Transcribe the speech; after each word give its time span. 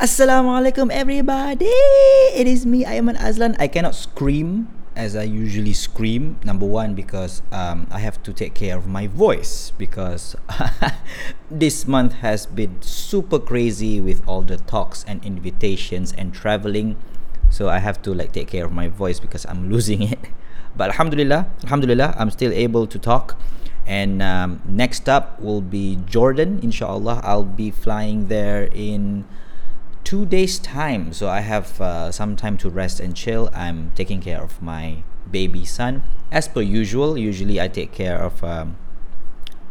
Assalamualaikum 0.00 0.88
everybody. 0.88 1.68
It 2.32 2.48
is 2.48 2.64
me 2.64 2.88
Aiman 2.88 3.20
Azlan. 3.20 3.52
I 3.60 3.68
cannot 3.68 3.92
scream 3.92 4.72
as 4.96 5.12
I 5.12 5.28
usually 5.28 5.76
scream. 5.76 6.40
Number 6.40 6.64
one 6.64 6.96
because 6.96 7.44
um, 7.52 7.84
I 7.92 8.00
have 8.00 8.16
to 8.24 8.32
take 8.32 8.56
care 8.56 8.80
of 8.80 8.88
my 8.88 9.12
voice 9.12 9.76
because 9.76 10.32
this 11.52 11.84
month 11.84 12.24
has 12.24 12.48
been 12.48 12.80
super 12.80 13.36
crazy 13.36 14.00
with 14.00 14.24
all 14.24 14.40
the 14.40 14.56
talks 14.56 15.04
and 15.04 15.20
invitations 15.20 16.16
and 16.16 16.32
traveling. 16.32 16.96
So 17.52 17.68
I 17.68 17.76
have 17.84 18.00
to 18.08 18.16
like 18.16 18.32
take 18.32 18.48
care 18.48 18.64
of 18.64 18.72
my 18.72 18.88
voice 18.88 19.20
because 19.20 19.44
I'm 19.44 19.68
losing 19.74 20.00
it. 20.00 20.32
But 20.80 20.96
alhamdulillah, 20.96 21.44
alhamdulillah, 21.68 22.16
I'm 22.16 22.32
still 22.32 22.56
able 22.56 22.86
to 22.86 22.96
talk. 22.96 23.36
And 23.84 24.24
um, 24.24 24.64
next 24.64 25.12
up 25.12 25.36
will 25.44 25.60
be 25.60 26.00
Jordan. 26.08 26.58
Inshallah, 26.62 27.20
I'll 27.22 27.44
be 27.44 27.70
flying 27.70 28.32
there 28.32 28.70
in 28.72 29.28
two 30.10 30.26
days 30.26 30.58
time 30.58 31.12
so 31.12 31.28
i 31.28 31.38
have 31.38 31.80
uh, 31.80 32.10
some 32.10 32.34
time 32.34 32.58
to 32.58 32.68
rest 32.68 32.98
and 32.98 33.14
chill. 33.14 33.48
I'm 33.54 33.92
taking 33.94 34.20
care 34.20 34.42
of 34.42 34.60
my 34.60 35.04
baby 35.30 35.64
son. 35.64 36.02
As 36.32 36.48
per 36.48 36.62
usual 36.62 37.16
usually 37.16 37.60
i 37.60 37.68
take 37.68 37.92
care 37.92 38.18
of 38.20 38.42
um, 38.42 38.76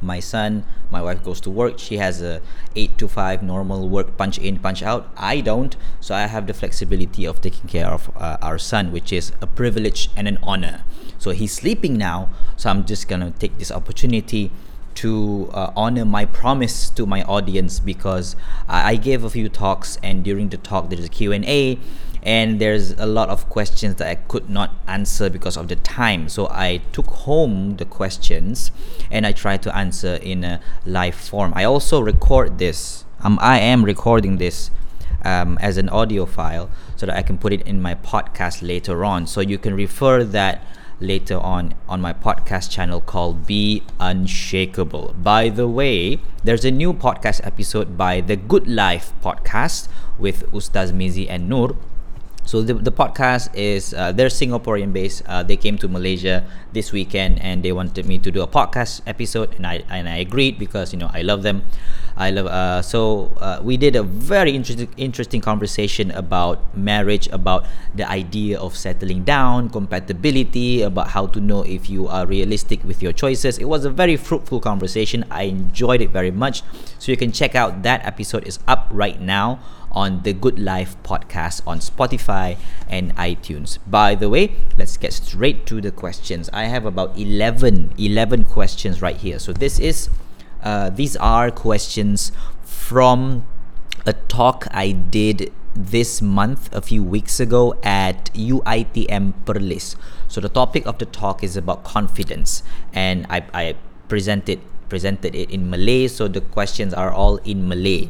my 0.02 0.22
son. 0.22 0.64
My 0.90 1.02
wife 1.02 1.22
goes 1.26 1.42
to 1.42 1.50
work. 1.50 1.78
She 1.78 1.98
has 1.98 2.22
a 2.22 2.42
8 2.74 2.98
to 3.00 3.10
5 3.10 3.44
normal 3.44 3.90
work 3.90 4.16
punch 4.16 4.38
in 4.38 4.60
punch 4.60 4.82
out. 4.82 5.12
I 5.18 5.42
don't 5.42 5.76
so 6.00 6.16
i 6.16 6.26
have 6.36 6.48
the 6.48 6.54
flexibility 6.54 7.26
of 7.26 7.42
taking 7.42 7.68
care 7.68 7.88
of 7.88 8.10
uh, 8.16 8.38
our 8.42 8.58
son 8.58 8.94
which 8.94 9.12
is 9.12 9.34
a 9.42 9.48
privilege 9.48 10.10
and 10.16 10.26
an 10.26 10.40
honor. 10.42 10.86
So 11.18 11.32
he's 11.32 11.52
sleeping 11.52 11.98
now 11.98 12.30
so 12.56 12.70
i'm 12.70 12.86
just 12.86 13.10
to 13.10 13.34
take 13.40 13.58
this 13.58 13.74
opportunity 13.74 14.52
to 15.00 15.50
uh, 15.54 15.72
honor 15.78 16.04
my 16.04 16.26
promise 16.26 16.90
to 16.90 17.06
my 17.06 17.24
audience 17.24 17.80
because 17.80 18.36
I, 18.68 18.92
I 18.92 18.96
gave 18.98 19.24
a 19.24 19.30
few 19.30 19.48
talks 19.48 19.98
and 20.04 20.26
during 20.26 20.50
the 20.50 20.58
talk 20.58 20.90
there's 20.90 21.06
a 21.06 21.10
Q&A 21.10 21.80
and 22.22 22.60
there's 22.60 22.92
a 22.92 23.06
lot 23.06 23.30
of 23.30 23.48
questions 23.48 23.96
that 23.96 24.08
I 24.10 24.16
could 24.16 24.50
not 24.50 24.74
answer 24.88 25.30
because 25.30 25.56
of 25.56 25.70
the 25.70 25.78
time. 25.78 26.28
So 26.28 26.50
I 26.50 26.82
took 26.92 27.08
home 27.08 27.78
the 27.78 27.86
questions 27.86 28.72
and 29.10 29.26
I 29.26 29.32
tried 29.32 29.64
to 29.64 29.74
answer 29.74 30.16
in 30.16 30.44
a 30.44 30.60
live 30.86 31.16
form. 31.16 31.54
I 31.56 31.64
also 31.64 32.02
record 32.02 32.58
this. 32.58 33.06
Um, 33.22 33.40
I 33.42 33.60
am 33.60 33.86
recording 33.86 34.38
this 34.38 34.70
um, 35.24 35.58
as 35.62 35.78
an 35.78 35.88
audio 35.88 36.26
file 36.26 36.70
so 36.98 37.06
that 37.06 37.16
I 37.16 37.22
can 37.22 37.38
put 37.38 37.54
it 37.54 37.62
in 37.62 37.82
my 37.82 37.96
podcast 37.96 38.62
later 38.68 39.06
on. 39.06 39.28
So 39.28 39.40
you 39.40 39.58
can 39.58 39.76
refer 39.76 40.26
that 40.26 40.62
later 41.00 41.38
on 41.38 41.74
on 41.88 42.02
my 42.02 42.14
podcast 42.14 42.70
channel 42.70 43.02
called 43.02 43.46
Be 43.46 43.84
Unshakable. 44.00 45.16
By 45.22 45.50
the 45.50 45.68
way, 45.68 46.20
there's 46.44 46.66
a 46.66 46.72
new 46.72 46.94
podcast 46.94 47.46
episode 47.46 47.98
by 47.98 48.22
the 48.22 48.36
Good 48.36 48.68
Life 48.68 49.14
podcast 49.24 49.88
with 50.18 50.44
Ustaz 50.52 50.92
Mizi 50.92 51.28
and 51.30 51.50
Nur. 51.50 51.76
So 52.50 52.64
the, 52.64 52.74
the 52.74 52.92
podcast 52.92 53.54
is 53.54 53.94
uh, 53.94 54.12
they're 54.12 54.34
Singaporean 54.34 54.92
based. 54.92 55.22
Uh, 55.30 55.44
they 55.44 55.56
came 55.56 55.78
to 55.78 55.88
Malaysia 55.88 56.42
this 56.74 56.92
weekend 56.92 57.38
and 57.46 57.62
they 57.62 57.72
wanted 57.72 58.08
me 58.08 58.18
to 58.18 58.32
do 58.32 58.42
a 58.42 58.48
podcast 58.48 59.06
episode 59.06 59.54
and 59.54 59.68
I 59.68 59.86
and 59.86 60.10
I 60.10 60.18
agreed 60.18 60.58
because 60.58 60.90
you 60.90 60.98
know 60.98 61.14
I 61.14 61.22
love 61.22 61.46
them. 61.46 61.62
I 62.18 62.34
love 62.34 62.48
uh, 62.50 62.82
so 62.82 63.38
uh, 63.38 63.62
we 63.62 63.78
did 63.78 63.96
a 63.96 64.02
very 64.02 64.58
interesting 64.58 64.90
interesting 64.98 65.46
conversation 65.46 66.10
about 66.10 66.58
marriage, 66.74 67.30
about 67.30 67.70
the 67.94 68.10
idea 68.10 68.58
of 68.58 68.74
settling 68.74 69.22
down, 69.30 69.70
compatibility, 69.70 70.82
about 70.82 71.14
how 71.14 71.30
to 71.30 71.40
know 71.40 71.62
if 71.62 71.86
you 71.86 72.10
are 72.10 72.26
realistic 72.26 72.82
with 72.82 72.98
your 72.98 73.14
choices. 73.14 73.62
It 73.62 73.70
was 73.70 73.86
a 73.86 73.94
very 73.94 74.18
fruitful 74.18 74.58
conversation. 74.58 75.22
I 75.30 75.54
enjoyed 75.54 76.02
it 76.02 76.10
very 76.10 76.34
much. 76.34 76.66
So 76.98 77.14
you 77.14 77.18
can 77.18 77.30
check 77.32 77.54
out 77.54 77.86
that 77.86 78.02
episode 78.10 78.50
is 78.50 78.58
up 78.66 78.90
right 78.90 79.22
now 79.22 79.62
on 79.92 80.24
the 80.24 80.34
Good 80.34 80.60
Life 80.60 80.96
podcast 81.04 81.62
on 81.66 81.80
Spotify 81.80 82.58
and 82.88 83.16
iTunes. 83.16 83.80
By 83.88 84.16
the 84.16 84.30
way, 84.30 84.56
let's 84.78 84.98
get 84.98 85.14
straight 85.14 85.66
to 85.68 85.82
the 85.82 85.92
questions. 85.92 86.50
I 86.54 86.66
have 86.66 86.86
about 86.86 87.18
11 87.18 87.94
11 87.98 88.46
questions 88.46 89.02
right 89.02 89.18
here. 89.18 89.40
So 89.40 89.54
this 89.54 89.80
is 89.80 90.10
uh, 90.64 90.90
these 90.90 91.16
are 91.18 91.52
questions 91.52 92.32
from 92.64 93.46
a 94.06 94.14
talk 94.14 94.68
I 94.72 94.92
did 94.92 95.52
this 95.76 96.22
month 96.22 96.74
a 96.74 96.82
few 96.82 97.04
weeks 97.04 97.40
ago 97.40 97.78
at 97.84 98.34
UITM 98.34 99.34
Perlis. 99.46 99.96
So 100.28 100.42
the 100.42 100.50
topic 100.50 100.86
of 100.86 100.98
the 100.98 101.06
talk 101.06 101.44
is 101.44 101.56
about 101.56 101.84
confidence, 101.84 102.64
and 102.94 103.26
I, 103.30 103.46
I 103.54 103.76
presented 104.08 104.60
presented 104.90 105.36
it 105.36 105.50
in 105.52 105.70
Malay. 105.70 106.08
So 106.08 106.28
the 106.28 106.42
questions 106.42 106.94
are 106.94 107.12
all 107.12 107.38
in 107.46 107.68
Malay. 107.68 108.10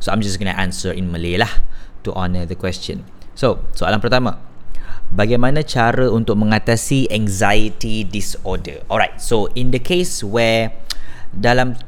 So 0.00 0.10
I'm 0.10 0.24
just 0.24 0.40
gonna 0.40 0.56
answer 0.56 0.90
in 0.90 1.12
Malay 1.12 1.36
lah 1.36 1.62
to 2.02 2.10
honor 2.16 2.48
the 2.48 2.56
question. 2.56 3.04
So 3.36 3.62
soalan 3.76 4.00
pertama, 4.00 4.40
bagaimana 5.12 5.60
cara 5.62 6.08
untuk 6.08 6.40
mengatasi 6.40 7.12
anxiety 7.12 8.02
disorder? 8.02 8.82
Alright, 8.88 9.20
so 9.20 9.52
in 9.52 9.70
the 9.70 9.80
case 9.80 10.24
where 10.24 10.72
dalam 11.30 11.78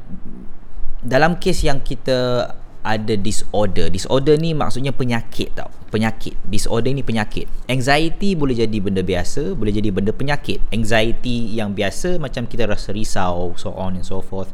dalam 1.03 1.35
kes 1.35 1.67
yang 1.67 1.83
kita 1.83 2.47
ada 2.83 3.15
disorder. 3.15 3.87
Disorder 3.87 4.35
ni 4.35 4.51
maksudnya 4.51 4.91
penyakit 4.91 5.55
tau. 5.55 5.71
Penyakit. 5.87 6.35
Disorder 6.43 6.91
ni 6.91 6.99
penyakit. 7.01 7.47
Anxiety 7.71 8.35
boleh 8.35 8.59
jadi 8.59 8.77
benda 8.83 8.99
biasa, 8.99 9.55
boleh 9.55 9.71
jadi 9.71 9.89
benda 9.89 10.11
penyakit. 10.11 10.59
Anxiety 10.69 11.55
yang 11.55 11.71
biasa 11.71 12.19
macam 12.19 12.43
kita 12.43 12.67
rasa 12.67 12.91
risau, 12.91 13.55
so 13.55 13.71
on 13.73 13.95
and 13.95 14.05
so 14.05 14.19
forth. 14.19 14.51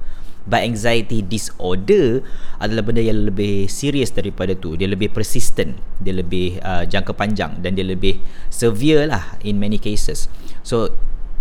But 0.49 0.65
anxiety 0.65 1.21
disorder 1.21 2.25
adalah 2.57 2.81
benda 2.81 3.05
yang 3.05 3.29
lebih 3.29 3.69
serius 3.69 4.09
daripada 4.09 4.57
tu. 4.57 4.73
Dia 4.73 4.89
lebih 4.89 5.13
persistent, 5.13 5.77
dia 6.01 6.17
lebih 6.17 6.57
uh, 6.65 6.89
jangka 6.89 7.13
panjang 7.13 7.61
dan 7.61 7.77
dia 7.77 7.85
lebih 7.85 8.17
severe 8.49 9.05
lah 9.05 9.37
in 9.45 9.61
many 9.61 9.77
cases. 9.77 10.25
So 10.65 10.89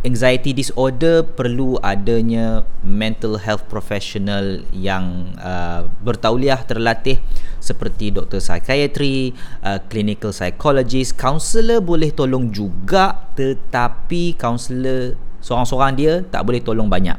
anxiety 0.07 0.55
disorder 0.55 1.27
perlu 1.27 1.75
adanya 1.83 2.63
mental 2.87 3.43
health 3.43 3.67
professional 3.67 4.63
yang 4.71 5.35
uh, 5.43 5.91
bertauliah 6.05 6.63
terlatih 6.63 7.19
seperti 7.59 8.15
doktor 8.15 8.39
psikiatri, 8.39 9.35
uh, 9.67 9.83
clinical 9.91 10.31
psychologist, 10.31 11.19
counselor 11.19 11.83
boleh 11.83 12.15
tolong 12.15 12.53
juga 12.55 13.27
tetapi 13.35 14.39
counselor 14.39 15.19
seorang-seorang 15.43 15.93
dia 15.99 16.13
tak 16.31 16.47
boleh 16.47 16.63
tolong 16.63 16.87
banyak. 16.87 17.19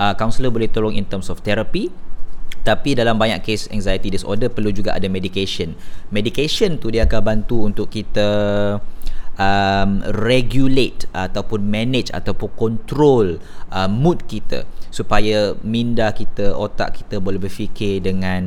Uh, 0.00 0.16
counselor 0.16 0.48
boleh 0.48 0.72
tolong 0.72 0.96
in 0.96 1.04
terms 1.04 1.28
of 1.28 1.44
therapy 1.44 1.92
tapi 2.60 2.92
dalam 2.92 3.16
banyak 3.16 3.40
case 3.40 3.72
anxiety 3.72 4.12
disorder 4.12 4.52
perlu 4.52 4.68
juga 4.72 4.92
ada 4.92 5.08
medication. 5.08 5.72
Medication 6.12 6.76
tu 6.76 6.92
dia 6.92 7.08
akan 7.08 7.20
bantu 7.20 7.64
untuk 7.64 7.88
kita 7.88 8.28
um, 9.40 9.90
regulate 10.20 11.08
ataupun 11.16 11.64
manage 11.64 12.12
ataupun 12.12 12.48
control 12.60 13.40
uh, 13.72 13.88
mood 13.88 14.28
kita 14.28 14.68
supaya 14.92 15.56
minda 15.64 16.12
kita 16.12 16.52
otak 16.52 17.00
kita 17.00 17.16
boleh 17.22 17.40
berfikir 17.40 18.04
dengan 18.04 18.44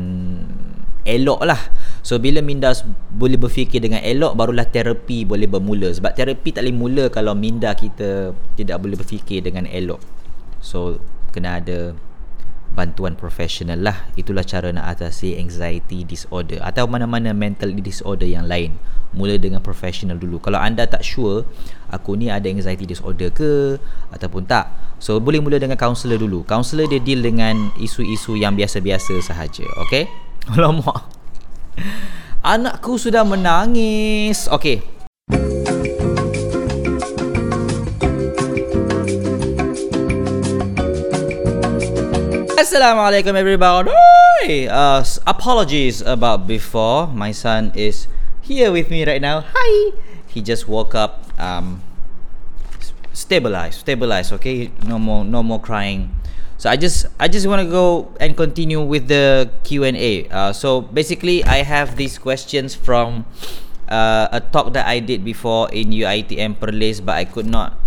elok 1.03 1.42
lah. 1.44 1.59
So 2.06 2.22
bila 2.22 2.46
minda 2.46 2.72
boleh 3.09 3.42
berfikir 3.42 3.81
dengan 3.81 4.00
elok 4.06 4.38
barulah 4.38 4.69
terapi 4.69 5.25
boleh 5.25 5.50
bermula. 5.50 5.90
Sebab 5.90 6.13
terapi 6.13 6.53
tak 6.53 6.69
boleh 6.69 6.78
mula 6.78 7.03
kalau 7.09 7.34
minda 7.34 7.74
kita 7.74 8.38
tidak 8.53 8.78
boleh 8.78 8.94
berfikir 8.94 9.42
dengan 9.42 9.66
elok. 9.66 10.00
So 10.62 11.02
kena 11.33 11.57
ada 11.57 11.97
bantuan 12.73 13.13
profesional 13.13 13.77
lah. 13.77 14.09
Itulah 14.17 14.41
cara 14.45 14.73
nak 14.73 14.97
atasi 14.97 15.38
anxiety 15.38 16.05
disorder 16.05 16.61
atau 16.61 16.89
mana-mana 16.89 17.31
mental 17.31 17.73
disorder 17.77 18.25
yang 18.25 18.49
lain. 18.49 18.77
Mula 19.13 19.38
dengan 19.38 19.61
profesional 19.61 20.17
dulu. 20.17 20.41
Kalau 20.41 20.57
anda 20.57 20.89
tak 20.89 21.05
sure 21.05 21.45
aku 21.94 22.17
ni 22.17 22.33
ada 22.33 22.49
anxiety 22.49 22.89
disorder 22.89 23.29
ke 23.29 23.77
ataupun 24.09 24.49
tak 24.49 24.73
so 24.97 25.21
boleh 25.21 25.38
mula 25.38 25.61
dengan 25.61 25.77
counselor 25.77 26.17
dulu. 26.17 26.41
Counselor 26.49 26.89
dia 26.89 26.97
deal 26.97 27.21
dengan 27.21 27.69
isu-isu 27.77 28.33
yang 28.33 28.57
biasa-biasa 28.57 29.21
sahaja 29.21 29.69
okay? 29.85 30.09
Alamak. 30.53 31.05
Anakku 32.41 32.97
sudah 32.97 33.21
menangis. 33.21 34.50
Okay 34.50 35.02
Assalamualaikum 42.74 43.38
everybody. 43.38 43.94
Uh, 44.66 45.06
apologies 45.30 46.02
about 46.02 46.50
before. 46.50 47.06
My 47.06 47.30
son 47.30 47.70
is 47.78 48.10
here 48.42 48.74
with 48.74 48.90
me 48.90 49.06
right 49.06 49.22
now. 49.22 49.46
Hi. 49.46 49.94
He 50.25 50.42
just 50.42 50.66
woke 50.66 50.98
up. 50.98 51.22
Um, 51.38 51.86
stabilize, 53.14 53.86
stabilize. 53.86 54.34
Okay, 54.34 54.74
no 54.90 54.98
more, 54.98 55.22
no 55.22 55.46
more 55.46 55.62
crying. 55.62 56.18
So 56.58 56.66
I 56.66 56.74
just, 56.74 57.06
I 57.22 57.30
just 57.30 57.46
want 57.46 57.62
to 57.62 57.70
go 57.70 58.10
and 58.18 58.34
continue 58.34 58.81
with 58.81 59.06
the 59.06 59.54
Q 59.62 59.86
and 59.86 59.94
A. 59.94 60.25
Uh, 60.34 60.50
so 60.50 60.81
basically, 60.81 61.46
I 61.46 61.62
have 61.62 61.94
these 61.94 62.18
questions 62.18 62.74
from 62.74 63.30
uh, 63.86 64.34
a 64.34 64.42
talk 64.42 64.74
that 64.74 64.90
I 64.90 64.98
did 64.98 65.22
before 65.22 65.70
in 65.70 65.94
UITM 65.94 66.58
Perlis, 66.58 67.06
but 67.06 67.22
I 67.22 67.25
could 67.30 67.46
not 67.46 67.78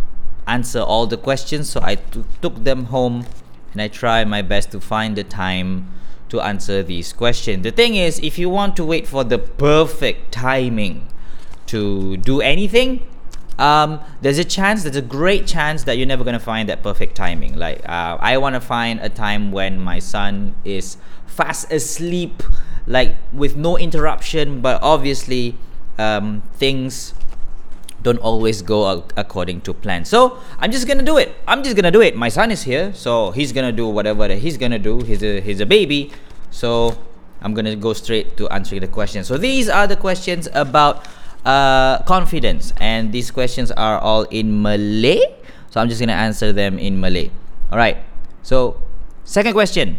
answer 0.46 0.78
all 0.78 1.10
the 1.10 1.18
questions, 1.18 1.74
so 1.74 1.82
I 1.82 1.98
took 2.38 2.62
them 2.62 2.94
home 2.94 3.26
and 3.76 3.82
I 3.82 3.88
try 3.88 4.24
my 4.24 4.40
best 4.40 4.70
to 4.72 4.80
find 4.80 5.16
the 5.16 5.22
time 5.22 5.92
to 6.30 6.40
answer 6.40 6.82
these 6.82 7.12
questions. 7.12 7.62
The 7.62 7.70
thing 7.70 7.94
is, 7.94 8.18
if 8.20 8.38
you 8.38 8.48
want 8.48 8.74
to 8.76 8.84
wait 8.86 9.06
for 9.06 9.22
the 9.22 9.38
perfect 9.38 10.32
timing 10.32 11.06
to 11.66 12.16
do 12.16 12.40
anything, 12.40 13.06
um, 13.58 14.00
there's 14.22 14.38
a 14.38 14.46
chance, 14.46 14.84
there's 14.84 14.96
a 14.96 15.02
great 15.02 15.46
chance 15.46 15.84
that 15.84 15.98
you're 15.98 16.06
never 16.06 16.24
to 16.24 16.38
find 16.38 16.70
that 16.70 16.82
perfect 16.82 17.16
timing. 17.16 17.54
Like, 17.58 17.86
uh, 17.86 18.16
I 18.18 18.38
want 18.38 18.54
to 18.54 18.62
find 18.62 18.98
a 19.00 19.10
time 19.10 19.52
when 19.52 19.78
my 19.78 19.98
son 19.98 20.54
is 20.64 20.96
fast 21.26 21.70
asleep, 21.70 22.42
like 22.86 23.14
with 23.30 23.56
no 23.56 23.76
interruption, 23.76 24.62
but 24.62 24.82
obviously 24.82 25.58
um, 25.98 26.40
things 26.54 27.12
don't 28.06 28.22
always 28.22 28.62
go 28.62 29.02
according 29.18 29.66
to 29.66 29.74
plan. 29.74 30.06
So 30.06 30.38
I'm 30.62 30.70
just 30.70 30.86
gonna 30.86 31.02
do 31.02 31.18
it. 31.18 31.34
I'm 31.50 31.66
just 31.66 31.74
gonna 31.74 31.90
do 31.90 32.00
it. 32.00 32.14
My 32.14 32.30
son 32.30 32.54
is 32.54 32.62
here, 32.62 32.94
so 32.94 33.34
he's 33.34 33.50
gonna 33.50 33.74
do 33.74 33.90
whatever 33.90 34.30
he's 34.30 34.54
gonna 34.56 34.78
do. 34.78 35.02
He's 35.02 35.26
a 35.26 35.42
he's 35.42 35.58
a 35.58 35.66
baby, 35.66 36.14
so 36.54 36.94
I'm 37.42 37.52
gonna 37.52 37.74
go 37.74 37.92
straight 37.98 38.38
to 38.38 38.46
answering 38.54 38.86
the 38.86 38.86
question. 38.86 39.26
So 39.26 39.34
these 39.34 39.66
are 39.68 39.90
the 39.90 39.98
questions 39.98 40.46
about 40.54 41.02
uh, 41.42 41.98
confidence, 42.06 42.70
and 42.78 43.10
these 43.10 43.34
questions 43.34 43.74
are 43.74 43.98
all 43.98 44.22
in 44.30 44.62
Malay. 44.62 45.18
So 45.74 45.82
I'm 45.82 45.90
just 45.90 45.98
gonna 45.98 46.14
answer 46.14 46.54
them 46.54 46.78
in 46.78 47.02
Malay. 47.02 47.34
All 47.74 47.78
right. 47.78 47.98
So 48.46 48.78
second 49.26 49.58
question. 49.58 49.98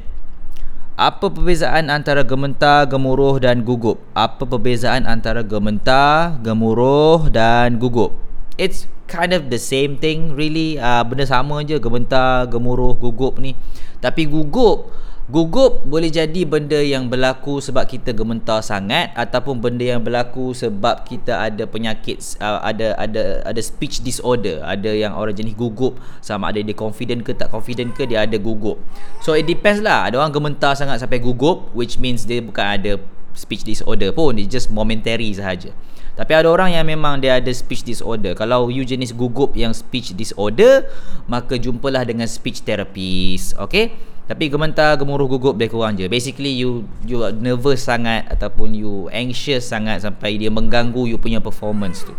Apa 0.98 1.30
perbezaan 1.30 1.94
antara 1.94 2.26
gementar, 2.26 2.90
gemuruh 2.90 3.38
dan 3.38 3.62
gugup? 3.62 4.02
Apa 4.18 4.50
perbezaan 4.50 5.06
antara 5.06 5.46
gementar, 5.46 6.42
gemuruh 6.42 7.30
dan 7.30 7.78
gugup? 7.78 8.18
It's 8.58 8.90
kind 9.06 9.30
of 9.30 9.54
the 9.54 9.62
same 9.62 10.02
thing 10.02 10.34
really. 10.34 10.82
Uh, 10.82 11.06
benda 11.06 11.30
sama 11.30 11.62
je 11.62 11.78
gementar, 11.78 12.50
gemuruh, 12.50 12.98
gugup 12.98 13.38
ni. 13.38 13.54
Tapi 14.02 14.26
gugup 14.26 14.90
Gugup 15.28 15.84
boleh 15.84 16.08
jadi 16.08 16.48
benda 16.48 16.80
yang 16.80 17.12
berlaku 17.12 17.60
sebab 17.60 17.84
kita 17.84 18.16
gementar 18.16 18.64
sangat 18.64 19.12
ataupun 19.12 19.60
benda 19.60 19.84
yang 19.84 20.00
berlaku 20.00 20.56
sebab 20.56 21.04
kita 21.04 21.52
ada 21.52 21.68
penyakit 21.68 22.24
uh, 22.40 22.64
ada 22.64 22.96
ada 22.96 23.44
ada 23.44 23.60
speech 23.60 24.00
disorder, 24.08 24.64
ada 24.64 24.88
yang 24.88 25.12
orang 25.12 25.36
jenis 25.36 25.52
gugup 25.52 26.00
sama 26.24 26.48
ada 26.48 26.64
dia 26.64 26.72
confident 26.72 27.28
ke 27.28 27.36
tak 27.36 27.52
confident 27.52 27.92
ke 27.92 28.08
dia 28.08 28.24
ada 28.24 28.40
gugup. 28.40 28.80
So 29.20 29.36
it 29.36 29.52
depends 29.52 29.84
lah. 29.84 30.08
Ada 30.08 30.24
orang 30.24 30.32
gementar 30.32 30.80
sangat 30.80 31.04
sampai 31.04 31.20
gugup 31.20 31.76
which 31.76 32.00
means 32.00 32.24
dia 32.24 32.40
bukan 32.40 32.64
ada 32.64 32.96
speech 33.36 33.68
disorder 33.68 34.16
pun, 34.16 34.40
dia 34.40 34.48
just 34.48 34.72
momentary 34.72 35.36
sahaja. 35.36 35.76
Tapi 36.16 36.34
ada 36.40 36.48
orang 36.48 36.72
yang 36.72 36.88
memang 36.88 37.20
dia 37.20 37.36
ada 37.36 37.52
speech 37.52 37.84
disorder. 37.84 38.32
Kalau 38.32 38.72
you 38.72 38.88
jenis 38.88 39.12
gugup 39.12 39.60
yang 39.60 39.76
speech 39.76 40.16
disorder, 40.16 40.88
maka 41.28 41.60
jumpalah 41.60 42.08
dengan 42.08 42.32
speech 42.32 42.64
therapist. 42.64 43.60
Okay? 43.60 44.16
Tapi 44.28 44.52
gementar, 44.52 45.00
gemuruh, 45.00 45.32
gugup 45.32 45.56
lebih 45.56 45.72
kurang 45.72 45.96
je. 45.96 46.12
Basically 46.12 46.52
you 46.52 46.84
you 47.08 47.24
nervous 47.40 47.88
sangat 47.88 48.28
ataupun 48.28 48.76
you 48.76 49.08
anxious 49.16 49.72
sangat 49.72 50.04
sampai 50.04 50.36
dia 50.36 50.52
mengganggu 50.52 51.08
you 51.08 51.16
punya 51.16 51.40
performance 51.40 52.04
tu. 52.04 52.12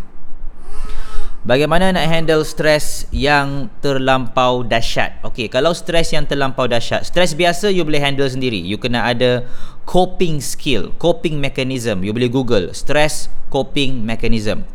Bagaimana 1.39 1.95
nak 1.95 2.03
handle 2.03 2.43
stres 2.43 3.07
yang 3.15 3.71
terlampau 3.79 4.65
dahsyat? 4.67 5.23
Okay, 5.23 5.47
kalau 5.47 5.71
stres 5.71 6.11
yang 6.11 6.27
terlampau 6.27 6.67
dahsyat, 6.67 7.07
stres 7.07 7.31
biasa 7.31 7.71
you 7.71 7.87
boleh 7.87 8.03
handle 8.03 8.27
sendiri. 8.27 8.59
You 8.59 8.75
kena 8.75 9.07
ada 9.07 9.47
coping 9.87 10.43
skill, 10.43 10.91
coping 10.99 11.39
mechanism. 11.39 12.03
You 12.03 12.11
boleh 12.11 12.27
Google 12.27 12.75
stress 12.75 13.31
coping 13.47 14.03
mechanism. 14.03 14.67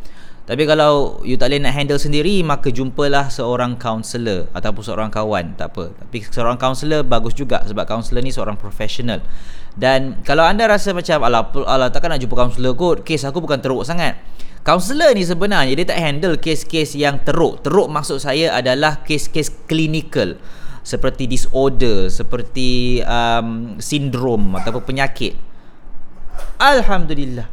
Tapi 0.44 0.68
kalau 0.68 1.24
you 1.24 1.40
tak 1.40 1.48
boleh 1.48 1.64
nak 1.64 1.72
handle 1.72 1.96
sendiri 1.96 2.44
Maka 2.44 2.68
jumpalah 2.68 3.32
seorang 3.32 3.80
counselor 3.80 4.44
Ataupun 4.52 4.84
seorang 4.84 5.08
kawan. 5.08 5.56
Tak 5.56 5.72
apa. 5.72 5.96
Tapi 5.96 6.20
seorang 6.20 6.60
counselor 6.60 7.00
bagus 7.00 7.32
juga 7.32 7.64
Sebab 7.64 7.88
counselor 7.88 8.20
ni 8.20 8.28
seorang 8.28 8.60
professional. 8.60 9.24
Dan 9.72 10.20
kalau 10.20 10.44
anda 10.44 10.68
rasa 10.68 10.92
macam 10.92 11.24
Alah, 11.24 11.48
alah 11.64 11.88
takkan 11.88 12.12
nak 12.12 12.20
jumpa 12.20 12.36
counselor 12.36 12.76
kot. 12.76 13.08
Kes 13.08 13.24
aku 13.24 13.40
bukan 13.40 13.64
teruk 13.64 13.88
sangat. 13.88 14.20
Counselor 14.60 15.16
ni 15.16 15.24
sebenarnya 15.24 15.72
Dia 15.80 15.86
tak 15.88 16.00
handle 16.04 16.36
kes-kes 16.36 16.92
yang 16.92 17.24
teruk. 17.24 17.64
Teruk 17.64 17.88
maksud 17.88 18.20
saya 18.20 18.52
adalah 18.52 19.00
Kes-kes 19.00 19.64
klinikal 19.64 20.36
Seperti 20.84 21.24
disorder 21.24 22.12
Seperti 22.12 23.00
um, 23.00 23.80
Sindrom 23.80 24.60
Ataupun 24.60 24.92
penyakit. 24.92 25.40
Alhamdulillah. 26.60 27.48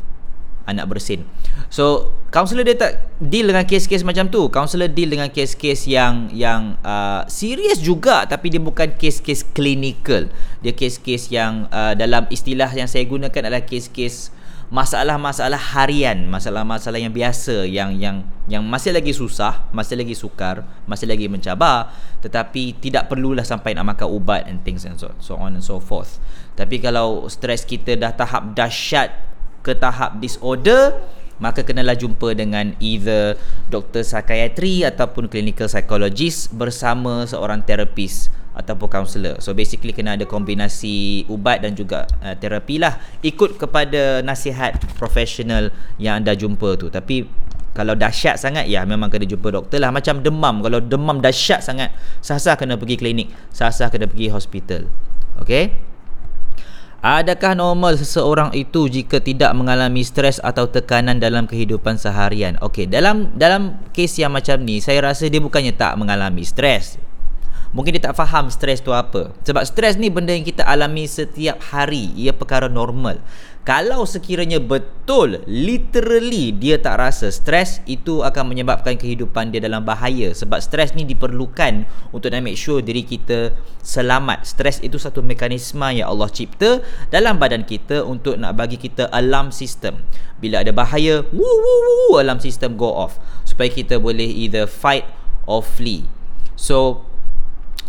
Anak 0.68 0.92
bersin 0.92 1.24
So 1.72 2.16
Counselor 2.32 2.64
dia 2.64 2.80
tak 2.80 3.12
deal 3.20 3.52
dengan 3.52 3.68
kes-kes 3.68 4.08
macam 4.08 4.32
tu. 4.32 4.48
Counselor 4.48 4.88
deal 4.88 5.12
dengan 5.12 5.28
kes-kes 5.28 5.84
yang 5.84 6.32
Yang 6.32 6.80
uh, 6.80 7.28
serius 7.28 7.84
juga 7.84 8.24
Tapi 8.24 8.48
dia 8.48 8.64
bukan 8.64 8.96
kes-kes 8.96 9.52
klinikal 9.52 10.32
Dia 10.64 10.72
kes-kes 10.72 11.28
yang 11.28 11.68
uh, 11.76 11.92
Dalam 11.92 12.32
istilah 12.32 12.72
yang 12.72 12.88
saya 12.88 13.04
gunakan 13.04 13.52
adalah 13.52 13.68
kes-kes 13.68 14.32
Masalah-masalah 14.72 15.76
harian 15.76 16.24
Masalah-masalah 16.32 17.04
yang 17.04 17.12
biasa 17.12 17.68
Yang 17.68 18.00
yang 18.00 18.18
yang 18.48 18.64
masih 18.64 18.96
lagi 18.96 19.12
susah 19.12 19.68
Masih 19.76 20.00
lagi 20.00 20.16
sukar 20.16 20.64
Masih 20.88 21.12
lagi 21.12 21.28
mencabar 21.28 21.92
Tetapi 22.24 22.80
tidak 22.80 23.12
perlulah 23.12 23.44
sampai 23.44 23.76
nak 23.76 23.92
makan 23.92 24.08
ubat 24.08 24.48
And 24.48 24.64
things 24.64 24.88
and 24.88 24.96
so, 24.96 25.12
so 25.20 25.36
on 25.36 25.60
and 25.60 25.64
so 25.64 25.84
forth. 25.84 26.24
Tapi 26.56 26.80
kalau 26.80 27.28
stres 27.28 27.68
kita 27.68 28.00
dah 28.00 28.16
tahap 28.16 28.56
dahsyat 28.56 29.12
Ke 29.60 29.76
tahap 29.76 30.24
disorder 30.24 30.96
maka 31.42 31.66
kenalah 31.66 31.98
jumpa 31.98 32.38
dengan 32.38 32.78
either 32.78 33.36
doktor 33.68 34.06
psikiatri 34.06 34.86
ataupun 34.86 35.28
clinical 35.28 35.66
psychologist 35.66 36.54
bersama 36.54 37.26
seorang 37.26 37.66
terapis 37.66 38.30
ataupun 38.54 38.88
kaunselor. 38.88 39.40
So 39.42 39.58
basically 39.58 39.96
kena 39.96 40.20
ada 40.20 40.30
kombinasi 40.30 41.26
ubat 41.32 41.66
dan 41.66 41.74
juga 41.74 42.06
uh, 42.22 42.36
terapi 42.38 42.78
lah 42.78 43.00
ikut 43.26 43.58
kepada 43.58 44.22
nasihat 44.22 44.78
profesional 45.02 45.74
yang 45.98 46.24
anda 46.24 46.38
jumpa 46.38 46.78
tu. 46.78 46.94
Tapi 46.94 47.26
kalau 47.72 47.96
dahsyat 47.96 48.36
sangat 48.36 48.68
ya 48.68 48.84
memang 48.84 49.08
kena 49.08 49.24
jumpa 49.24 49.48
doktor 49.50 49.80
lah 49.80 49.90
macam 49.90 50.20
demam. 50.20 50.60
Kalau 50.60 50.84
demam 50.84 51.24
dahsyat 51.24 51.64
sangat 51.64 51.96
sah-sah 52.20 52.60
kena 52.60 52.76
pergi 52.76 53.00
klinik, 53.00 53.32
sah-sah 53.56 53.88
kena 53.88 54.12
pergi 54.12 54.28
hospital. 54.30 54.92
Okay? 55.40 55.91
Adakah 57.02 57.58
normal 57.58 57.98
seseorang 57.98 58.54
itu 58.54 58.86
jika 58.86 59.18
tidak 59.18 59.50
mengalami 59.58 60.06
stres 60.06 60.38
atau 60.38 60.70
tekanan 60.70 61.18
dalam 61.18 61.50
kehidupan 61.50 61.98
seharian? 61.98 62.62
Okey, 62.62 62.86
dalam 62.86 63.34
dalam 63.34 63.82
kes 63.90 64.22
yang 64.22 64.30
macam 64.30 64.62
ni, 64.62 64.78
saya 64.78 65.02
rasa 65.02 65.26
dia 65.26 65.42
bukannya 65.42 65.74
tak 65.74 65.98
mengalami 65.98 66.46
stres. 66.46 67.02
Mungkin 67.74 67.98
dia 67.98 68.06
tak 68.06 68.22
faham 68.22 68.54
stres 68.54 68.86
tu 68.86 68.94
apa. 68.94 69.34
Sebab 69.42 69.66
stres 69.66 69.98
ni 69.98 70.14
benda 70.14 70.30
yang 70.30 70.46
kita 70.46 70.62
alami 70.62 71.10
setiap 71.10 71.58
hari. 71.74 72.14
Ia 72.22 72.38
perkara 72.38 72.70
normal. 72.70 73.18
Kalau 73.62 74.10
sekiranya 74.10 74.58
betul, 74.58 75.46
literally 75.46 76.50
dia 76.50 76.82
tak 76.82 76.98
rasa 76.98 77.30
stres, 77.30 77.78
itu 77.86 78.26
akan 78.26 78.50
menyebabkan 78.50 78.98
kehidupan 78.98 79.54
dia 79.54 79.62
dalam 79.62 79.86
bahaya. 79.86 80.34
Sebab 80.34 80.58
stres 80.58 80.98
ni 80.98 81.06
diperlukan 81.06 81.86
untuk 82.10 82.34
nak 82.34 82.42
make 82.42 82.58
sure 82.58 82.82
diri 82.82 83.06
kita 83.06 83.54
selamat. 83.86 84.50
Stres 84.50 84.82
itu 84.82 84.98
satu 84.98 85.22
mekanisme 85.22 85.86
yang 85.94 86.10
Allah 86.10 86.34
cipta 86.34 86.82
dalam 87.14 87.38
badan 87.38 87.62
kita 87.62 88.02
untuk 88.02 88.42
nak 88.42 88.58
bagi 88.58 88.82
kita 88.82 89.14
alarm 89.14 89.54
system. 89.54 90.02
Bila 90.42 90.66
ada 90.66 90.74
bahaya, 90.74 91.22
woo, 91.30 91.46
woo, 91.46 91.82
woo, 91.86 92.18
alarm 92.18 92.42
system 92.42 92.74
go 92.74 92.90
off. 92.90 93.22
Supaya 93.46 93.70
kita 93.70 94.02
boleh 94.02 94.26
either 94.26 94.66
fight 94.66 95.06
or 95.46 95.62
flee. 95.62 96.10
So, 96.58 97.06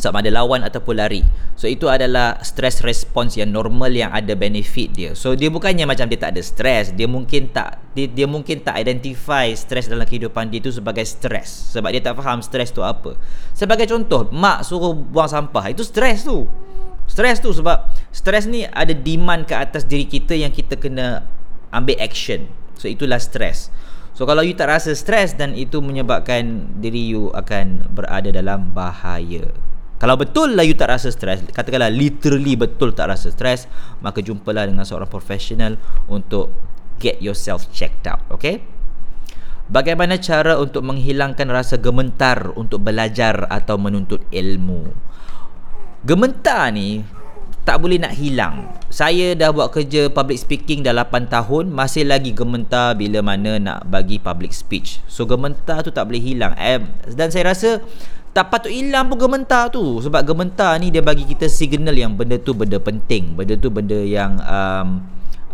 sama 0.02 0.18
ada 0.18 0.34
lawan 0.34 0.66
ataupun 0.66 0.98
lari. 0.98 1.22
So 1.54 1.70
itu 1.70 1.86
adalah 1.86 2.42
stress 2.42 2.82
response 2.82 3.38
yang 3.38 3.54
normal 3.54 3.94
yang 3.94 4.10
ada 4.10 4.34
benefit 4.34 4.90
dia. 4.90 5.10
So 5.14 5.38
dia 5.38 5.46
bukannya 5.46 5.86
macam 5.86 6.10
dia 6.10 6.18
tak 6.18 6.34
ada 6.34 6.42
stress, 6.42 6.90
dia 6.90 7.06
mungkin 7.06 7.54
tak 7.54 7.78
dia, 7.94 8.10
dia 8.10 8.26
mungkin 8.26 8.66
tak 8.66 8.82
identify 8.82 9.46
stress 9.54 9.86
dalam 9.86 10.02
kehidupan 10.02 10.50
dia 10.50 10.58
itu 10.58 10.74
sebagai 10.74 11.06
stress 11.06 11.70
sebab 11.70 11.94
dia 11.94 12.02
tak 12.02 12.18
faham 12.18 12.42
stress 12.42 12.74
tu 12.74 12.82
apa. 12.82 13.14
Sebagai 13.54 13.86
contoh, 13.86 14.26
mak 14.34 14.66
suruh 14.66 14.90
buang 14.90 15.30
sampah, 15.30 15.70
itu 15.70 15.86
stress 15.86 16.26
tu. 16.26 16.50
Stress 17.06 17.38
tu 17.38 17.54
sebab 17.54 17.94
stress 18.10 18.50
ni 18.50 18.66
ada 18.66 18.90
demand 18.90 19.46
ke 19.46 19.54
atas 19.54 19.86
diri 19.86 20.10
kita 20.10 20.34
yang 20.34 20.50
kita 20.50 20.74
kena 20.82 21.22
ambil 21.70 21.94
action. 22.02 22.50
So 22.74 22.90
itulah 22.90 23.22
stress. 23.22 23.70
So 24.18 24.26
kalau 24.26 24.42
you 24.42 24.58
tak 24.58 24.66
rasa 24.66 24.98
stress 24.98 25.38
dan 25.38 25.54
itu 25.54 25.78
menyebabkan 25.78 26.74
diri 26.82 27.06
you 27.06 27.30
akan 27.38 27.86
berada 27.94 28.34
dalam 28.34 28.74
bahaya. 28.74 29.54
Kalau 30.02 30.18
betul 30.18 30.58
lah 30.58 30.66
you 30.66 30.74
tak 30.74 30.90
rasa 30.90 31.14
stres 31.14 31.46
Katakanlah 31.54 31.94
literally 31.94 32.58
betul 32.58 32.90
tak 32.90 33.06
rasa 33.06 33.30
stres 33.30 33.70
Maka 34.02 34.18
jumpalah 34.18 34.66
dengan 34.66 34.82
seorang 34.82 35.06
profesional 35.06 35.78
Untuk 36.10 36.50
get 36.98 37.22
yourself 37.22 37.70
checked 37.70 38.10
out 38.10 38.18
Okay 38.34 38.66
Bagaimana 39.70 40.18
cara 40.18 40.58
untuk 40.58 40.82
menghilangkan 40.82 41.46
rasa 41.46 41.78
gementar 41.78 42.50
Untuk 42.58 42.82
belajar 42.82 43.46
atau 43.46 43.78
menuntut 43.78 44.26
ilmu 44.34 44.90
Gementar 46.02 46.74
ni 46.74 47.06
tak 47.62 47.78
boleh 47.78 47.98
nak 48.02 48.18
hilang. 48.18 48.74
Saya 48.90 49.38
dah 49.38 49.54
buat 49.54 49.70
kerja 49.70 50.10
public 50.10 50.42
speaking 50.42 50.82
dah 50.82 50.90
8 50.90 51.30
tahun, 51.30 51.70
masih 51.70 52.10
lagi 52.10 52.34
gementar 52.34 52.98
bila 52.98 53.22
mana 53.22 53.62
nak 53.62 53.86
bagi 53.86 54.18
public 54.18 54.50
speech. 54.50 54.98
So 55.06 55.30
gementar 55.30 55.86
tu 55.86 55.94
tak 55.94 56.10
boleh 56.10 56.18
hilang. 56.18 56.58
Eh, 56.58 56.82
dan 57.14 57.30
saya 57.30 57.54
rasa 57.54 57.78
tak 58.32 58.48
patut 58.48 58.72
hilang 58.72 59.12
pun 59.12 59.20
gementar 59.20 59.68
tu. 59.68 60.00
Sebab 60.00 60.24
gementar 60.24 60.76
ni 60.80 60.88
dia 60.88 61.04
bagi 61.04 61.28
kita 61.28 61.48
signal 61.48 61.92
yang 61.92 62.16
benda 62.16 62.40
tu 62.40 62.56
benda 62.56 62.80
penting. 62.80 63.36
Benda 63.36 63.54
tu 63.60 63.68
benda 63.68 64.00
yang 64.00 64.40
um, 64.40 65.04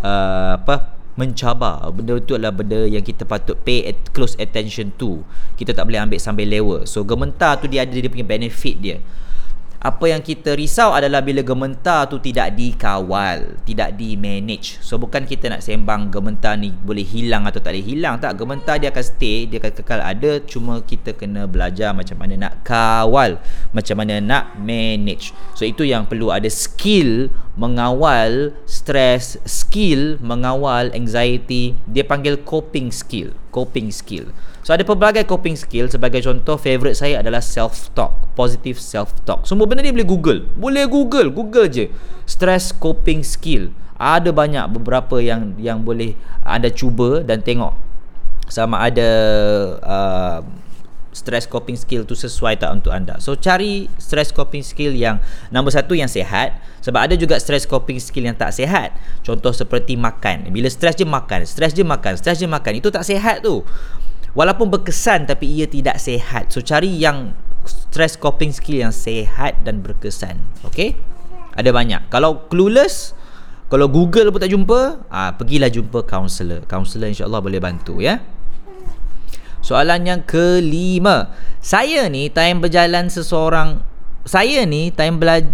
uh, 0.03 0.55
apa 0.55 0.95
mencabar. 1.19 1.91
Benda 1.91 2.23
tu 2.23 2.39
adalah 2.39 2.55
benda 2.55 2.87
yang 2.87 3.03
kita 3.03 3.27
patut 3.27 3.59
pay 3.67 3.91
at 3.91 3.99
close 4.15 4.39
attention 4.39 4.95
to. 4.95 5.27
Kita 5.59 5.75
tak 5.75 5.91
boleh 5.91 5.99
ambil 5.99 6.19
sambil 6.23 6.47
lewa. 6.47 6.87
So 6.87 7.03
gementar 7.03 7.59
tu 7.59 7.67
dia 7.67 7.83
ada 7.83 7.95
dia 7.95 8.07
punya 8.07 8.27
benefit 8.27 8.79
dia 8.79 8.99
apa 9.79 10.11
yang 10.11 10.19
kita 10.19 10.59
risau 10.59 10.91
adalah 10.91 11.23
bila 11.23 11.39
gementar 11.47 12.11
tu 12.11 12.19
tidak 12.19 12.59
dikawal, 12.59 13.63
tidak 13.63 13.95
di 13.95 14.19
manage. 14.19 14.83
So 14.83 14.99
bukan 14.99 15.23
kita 15.23 15.47
nak 15.55 15.63
sembang 15.63 16.11
gementar 16.11 16.59
ni 16.59 16.75
boleh 16.75 17.07
hilang 17.07 17.47
atau 17.47 17.63
tak 17.63 17.79
boleh 17.79 17.87
hilang 17.87 18.19
tak. 18.19 18.35
Gementar 18.35 18.83
dia 18.83 18.91
akan 18.91 19.05
stay, 19.07 19.47
dia 19.47 19.63
akan 19.63 19.73
kekal 19.79 20.01
ada 20.03 20.43
cuma 20.43 20.83
kita 20.83 21.15
kena 21.15 21.47
belajar 21.47 21.95
macam 21.95 22.19
mana 22.19 22.35
nak 22.35 22.67
kawal, 22.67 23.39
macam 23.71 24.03
mana 24.03 24.19
nak 24.19 24.59
manage. 24.59 25.31
So 25.55 25.63
itu 25.63 25.87
yang 25.87 26.11
perlu 26.11 26.35
ada 26.35 26.51
skill 26.51 27.31
mengawal 27.55 28.59
stres, 28.67 29.39
skill 29.47 30.19
mengawal 30.19 30.91
anxiety. 30.91 31.79
Dia 31.87 32.03
panggil 32.03 32.43
coping 32.43 32.91
skill, 32.91 33.31
coping 33.59 33.91
skill. 33.91 34.31
So 34.63 34.71
ada 34.71 34.87
pelbagai 34.87 35.27
coping 35.27 35.59
skill 35.59 35.91
sebagai 35.91 36.23
contoh 36.23 36.55
favorite 36.55 36.95
saya 36.95 37.19
adalah 37.19 37.43
self 37.43 37.91
talk, 37.99 38.15
positive 38.39 38.79
self 38.79 39.11
talk. 39.27 39.43
Semua 39.51 39.67
benda 39.67 39.83
ni 39.83 39.91
boleh 39.91 40.07
Google. 40.07 40.41
Boleh 40.55 40.87
Google, 40.87 41.35
Google 41.35 41.67
je. 41.67 41.91
Stress 42.23 42.71
coping 42.71 43.27
skill. 43.27 43.75
Ada 43.99 44.31
banyak 44.31 44.71
beberapa 44.79 45.19
yang 45.19 45.59
yang 45.59 45.83
boleh 45.83 46.15
anda 46.47 46.71
cuba 46.71 47.27
dan 47.27 47.43
tengok 47.43 47.75
sama 48.47 48.87
ada 48.89 49.11
uh, 49.85 50.41
stress 51.19 51.51
coping 51.51 51.75
skill 51.75 52.07
tu 52.07 52.15
sesuai 52.15 52.63
tak 52.63 52.71
untuk 52.71 52.95
anda. 52.95 53.19
So 53.19 53.35
cari 53.35 53.91
stress 53.99 54.31
coping 54.31 54.63
skill 54.63 54.95
yang 54.95 55.19
nombor 55.51 55.75
satu 55.75 55.99
yang 55.99 56.07
sehat 56.07 56.63
sebab 56.79 57.11
ada 57.11 57.19
juga 57.19 57.43
stress 57.43 57.67
coping 57.67 57.99
skill 57.99 58.31
yang 58.31 58.39
tak 58.39 58.55
sehat. 58.55 58.95
Contoh 59.27 59.51
seperti 59.51 59.99
makan. 59.99 60.55
Bila 60.55 60.71
stress 60.71 60.95
je 60.95 61.03
makan, 61.03 61.43
stress 61.43 61.75
je 61.75 61.83
makan, 61.83 62.15
stress 62.15 62.39
je 62.39 62.47
makan. 62.47 62.79
Itu 62.79 62.95
tak 62.95 63.03
sehat 63.03 63.43
tu 63.43 63.67
walaupun 64.39 64.69
berkesan 64.69 65.27
tapi 65.27 65.49
ia 65.49 65.67
tidak 65.67 65.97
sehat 65.99 66.53
so 66.53 66.61
cari 66.61 66.95
yang 66.95 67.33
stress 67.65 68.15
coping 68.15 68.53
skill 68.53 68.87
yang 68.87 68.95
sehat 68.95 69.59
dan 69.65 69.81
berkesan 69.81 70.41
okey 70.69 70.95
ada 71.59 71.75
banyak 71.75 72.07
kalau 72.13 72.47
clueless 72.47 73.19
kalau 73.69 73.91
google 73.91 74.31
pun 74.33 74.41
tak 74.41 74.53
jumpa 74.53 75.05
ah 75.11 75.35
pergilah 75.37 75.67
jumpa 75.67 76.05
counselor 76.07 76.65
counselor 76.71 77.11
insyaallah 77.11 77.43
boleh 77.43 77.61
bantu 77.61 77.99
ya 77.99 78.21
soalan 79.69 80.09
yang 80.09 80.21
kelima. 80.25 81.29
Saya 81.61 82.09
ni 82.09 82.33
time 82.33 82.65
berjalan 82.65 83.13
seseorang 83.13 83.85
saya 84.25 84.65
ni 84.65 84.89
time 84.89 85.21
belajar 85.21 85.53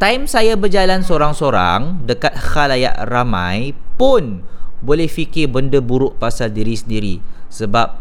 Time 0.00 0.24
saya 0.24 0.56
berjalan 0.56 1.04
sorang-sorang 1.04 2.08
dekat 2.08 2.32
khalayak 2.32 2.96
ramai 3.04 3.76
pun 4.00 4.40
boleh 4.80 5.04
fikir 5.04 5.52
benda 5.52 5.76
buruk 5.84 6.16
pasal 6.16 6.48
diri 6.48 6.72
sendiri 6.72 7.20
sebab 7.52 8.00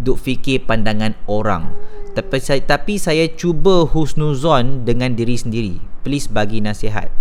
duk 0.00 0.16
fikir 0.16 0.64
pandangan 0.64 1.12
orang. 1.28 1.76
Tapi 2.16 2.40
saya 2.40 2.64
tapi 2.64 2.96
saya 2.96 3.28
cuba 3.28 3.84
husnuzon 3.84 4.88
dengan 4.88 5.12
diri 5.12 5.36
sendiri. 5.36 5.76
Please 6.08 6.24
bagi 6.24 6.64
nasihat. 6.64 7.12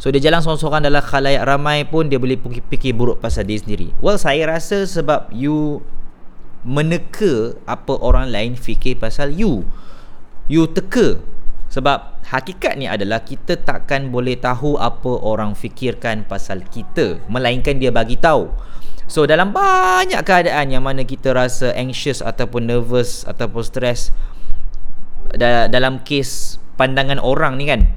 So 0.00 0.08
dia 0.08 0.24
jalan 0.24 0.40
seorang-seorang 0.40 0.88
dalam 0.88 1.04
khalayak 1.04 1.44
ramai 1.44 1.84
pun 1.84 2.08
dia 2.08 2.16
boleh 2.16 2.40
fikir 2.40 2.96
buruk 2.96 3.20
pasal 3.20 3.44
diri 3.44 3.60
sendiri. 3.60 3.88
Well 4.00 4.16
saya 4.16 4.48
rasa 4.48 4.88
sebab 4.88 5.36
you 5.36 5.84
meneka 6.66 7.56
apa 7.64 7.96
orang 8.00 8.28
lain 8.28 8.52
fikir 8.56 9.00
pasal 9.00 9.32
you. 9.32 9.64
You 10.50 10.68
teka. 10.68 11.22
Sebab 11.70 12.26
hakikatnya 12.26 12.98
adalah 12.98 13.22
kita 13.22 13.54
takkan 13.54 14.10
boleh 14.10 14.34
tahu 14.34 14.74
apa 14.74 15.22
orang 15.22 15.54
fikirkan 15.54 16.26
pasal 16.26 16.66
kita 16.66 17.22
melainkan 17.30 17.78
dia 17.78 17.94
bagi 17.94 18.18
tahu. 18.18 18.50
So 19.10 19.26
dalam 19.26 19.50
banyak 19.50 20.22
keadaan 20.22 20.70
yang 20.70 20.86
mana 20.86 21.02
kita 21.02 21.34
rasa 21.34 21.74
anxious 21.74 22.22
ataupun 22.22 22.70
nervous 22.70 23.26
ataupun 23.26 23.62
stress 23.62 24.14
dalam 25.70 26.02
kes 26.02 26.58
pandangan 26.74 27.18
orang 27.18 27.58
ni 27.58 27.66
kan 27.66 27.90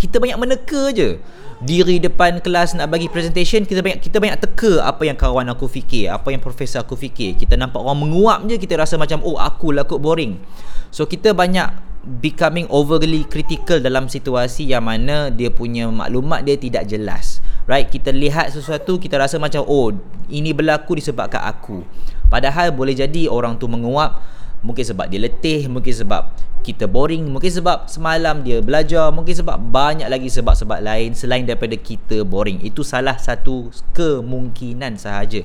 kita 0.00 0.16
banyak 0.16 0.38
meneka 0.40 0.88
je. 0.96 1.20
Diri 1.60 2.00
depan 2.00 2.40
kelas 2.40 2.72
nak 2.72 2.88
bagi 2.88 3.12
presentation 3.12 3.68
kita 3.68 3.84
banyak 3.84 4.00
kita 4.00 4.16
banyak 4.16 4.40
teka 4.40 4.80
apa 4.80 5.04
yang 5.04 5.12
kawan 5.12 5.44
aku 5.52 5.68
fikir 5.68 6.08
apa 6.08 6.32
yang 6.32 6.40
profesor 6.40 6.80
aku 6.80 6.96
fikir. 6.96 7.36
Kita 7.36 7.60
nampak 7.60 7.84
orang 7.84 8.08
menguap 8.08 8.48
je 8.48 8.56
kita 8.56 8.80
rasa 8.80 8.96
macam 8.96 9.20
oh 9.20 9.36
aku 9.36 9.76
lah 9.76 9.84
kot 9.84 10.00
boring. 10.00 10.40
So 10.88 11.04
kita 11.04 11.36
banyak 11.36 11.68
becoming 12.00 12.64
overly 12.72 13.28
critical 13.28 13.76
dalam 13.76 14.08
situasi 14.08 14.72
yang 14.72 14.88
mana 14.88 15.28
dia 15.28 15.52
punya 15.52 15.92
maklumat 15.92 16.48
dia 16.48 16.56
tidak 16.56 16.88
jelas. 16.88 17.44
Right? 17.68 17.92
Kita 17.92 18.08
lihat 18.08 18.56
sesuatu 18.56 18.96
kita 18.96 19.20
rasa 19.20 19.36
macam 19.36 19.60
oh 19.68 19.92
ini 20.32 20.56
berlaku 20.56 20.96
disebabkan 20.96 21.44
aku. 21.44 21.84
Padahal 22.32 22.72
boleh 22.72 22.96
jadi 22.96 23.28
orang 23.28 23.60
tu 23.60 23.68
menguap 23.68 24.16
mungkin 24.64 24.84
sebab 24.84 25.12
dia 25.12 25.20
letih 25.20 25.68
mungkin 25.68 25.92
sebab 25.92 26.32
kita 26.60 26.86
boring. 26.86 27.26
Mungkin 27.28 27.50
sebab 27.50 27.88
semalam 27.88 28.44
dia 28.44 28.60
belajar 28.60 29.08
mungkin 29.10 29.32
sebab 29.32 29.56
banyak 29.58 30.06
lagi 30.06 30.28
sebab-sebab 30.28 30.80
lain 30.80 31.16
selain 31.16 31.44
daripada 31.48 31.74
kita 31.74 32.22
boring. 32.22 32.60
Itu 32.62 32.84
salah 32.86 33.16
satu 33.16 33.72
kemungkinan 33.96 35.00
sahaja. 35.00 35.42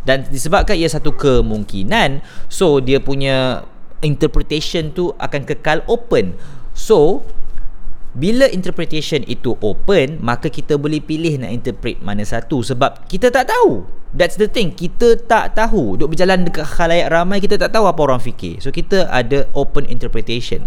Dan 0.00 0.24
disebabkan 0.28 0.80
ia 0.80 0.88
satu 0.88 1.12
kemungkinan 1.12 2.24
so 2.48 2.80
dia 2.80 3.00
punya 3.00 3.68
interpretation 4.00 4.92
tu 4.92 5.12
akan 5.20 5.44
kekal 5.44 5.84
open. 5.88 6.36
So, 6.72 7.24
bila 8.10 8.50
interpretation 8.50 9.22
itu 9.30 9.54
open, 9.62 10.18
maka 10.18 10.50
kita 10.50 10.74
boleh 10.74 10.98
pilih 10.98 11.38
nak 11.38 11.54
interpret 11.54 12.02
mana 12.02 12.26
satu 12.26 12.58
sebab 12.66 13.06
kita 13.06 13.30
tak 13.30 13.50
tahu. 13.50 13.86
That's 14.10 14.34
the 14.34 14.50
thing. 14.50 14.74
Kita 14.74 15.14
tak 15.22 15.54
tahu. 15.54 15.94
Duk 15.94 16.18
berjalan 16.18 16.42
dekat 16.42 16.66
khalayak 16.66 17.14
ramai, 17.14 17.38
kita 17.38 17.54
tak 17.54 17.70
tahu 17.70 17.86
apa 17.86 18.00
orang 18.02 18.18
fikir. 18.18 18.58
So, 18.58 18.74
kita 18.74 19.06
ada 19.06 19.46
open 19.54 19.86
interpretation. 19.86 20.66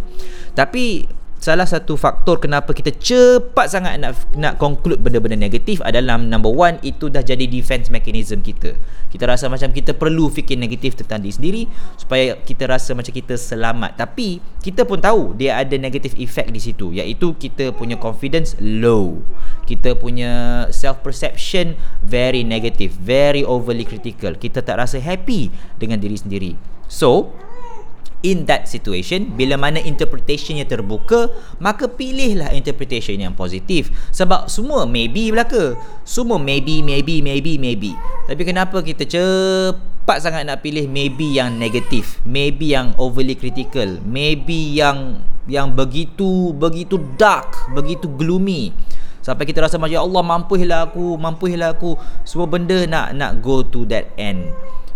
Tapi, 0.55 1.03
salah 1.43 1.67
satu 1.67 1.99
faktor 1.99 2.39
kenapa 2.39 2.71
kita 2.71 2.95
cepat 2.95 3.67
sangat 3.67 3.99
nak 3.99 4.15
nak 4.39 4.55
conclude 4.55 5.03
benda-benda 5.03 5.35
negatif 5.35 5.83
adalah 5.83 6.15
number 6.15 6.47
one 6.47 6.79
itu 6.87 7.11
dah 7.11 7.19
jadi 7.19 7.43
defense 7.51 7.91
mechanism 7.91 8.39
kita. 8.39 8.79
Kita 9.11 9.27
rasa 9.27 9.51
macam 9.51 9.75
kita 9.75 9.91
perlu 9.91 10.31
fikir 10.31 10.55
negatif 10.55 10.95
tentang 10.95 11.19
diri 11.19 11.35
sendiri 11.35 11.61
supaya 11.99 12.39
kita 12.39 12.63
rasa 12.71 12.95
macam 12.95 13.11
kita 13.11 13.35
selamat. 13.35 13.99
Tapi 13.99 14.39
kita 14.63 14.87
pun 14.87 15.03
tahu 15.03 15.35
dia 15.35 15.59
ada 15.59 15.75
negative 15.75 16.15
effect 16.15 16.47
di 16.55 16.63
situ 16.63 16.95
iaitu 16.95 17.35
kita 17.35 17.75
punya 17.75 17.99
confidence 17.99 18.55
low. 18.63 19.19
Kita 19.67 19.99
punya 19.99 20.65
self 20.71 21.03
perception 21.03 21.75
very 21.99 22.47
negative 22.47 22.95
very 22.95 23.43
overly 23.43 23.83
critical. 23.83 24.31
Kita 24.39 24.63
tak 24.63 24.79
rasa 24.79 25.03
happy 25.03 25.51
dengan 25.75 25.99
diri 25.99 26.15
sendiri. 26.15 26.51
So 26.87 27.35
in 28.23 28.47
that 28.47 28.65
situation 28.71 29.35
bila 29.35 29.59
mana 29.59 29.83
interpretationnya 29.83 30.63
terbuka 30.63 31.29
maka 31.59 31.91
pilihlah 31.91 32.55
interpretation 32.55 33.19
yang 33.19 33.35
positif. 33.35 33.91
Sebab 34.15 34.47
semua 34.47 34.87
maybe 34.87 35.29
belaka. 35.29 35.75
Semua 36.07 36.39
maybe 36.39 36.79
maybe 36.81 37.19
maybe 37.19 37.59
maybe. 37.59 37.91
Tapi 38.25 38.41
kenapa 38.47 38.79
kita 38.79 39.03
cepat 39.03 40.17
sangat 40.23 40.47
nak 40.47 40.63
pilih 40.63 40.87
maybe 40.87 41.35
yang 41.35 41.59
negatif 41.59 42.23
maybe 42.23 42.71
yang 42.71 42.95
overly 42.95 43.35
critical 43.35 43.99
maybe 44.03 44.79
yang 44.79 45.23
yang 45.43 45.75
begitu 45.75 46.55
begitu 46.55 46.97
dark 47.19 47.69
begitu 47.75 48.07
gloomy? 48.07 48.71
Sampai 49.23 49.47
kita 49.47 49.63
rasa 49.63 49.79
macam 49.79 49.95
ya 49.95 50.03
Allah 50.03 50.19
mampuhlah 50.19 50.91
aku 50.91 51.15
mampuhlah 51.15 51.75
aku. 51.75 51.95
Semua 52.27 52.47
benda 52.47 52.75
nak 52.87 53.15
nak 53.15 53.39
go 53.39 53.63
to 53.63 53.87
that 53.87 54.11
end 54.19 54.51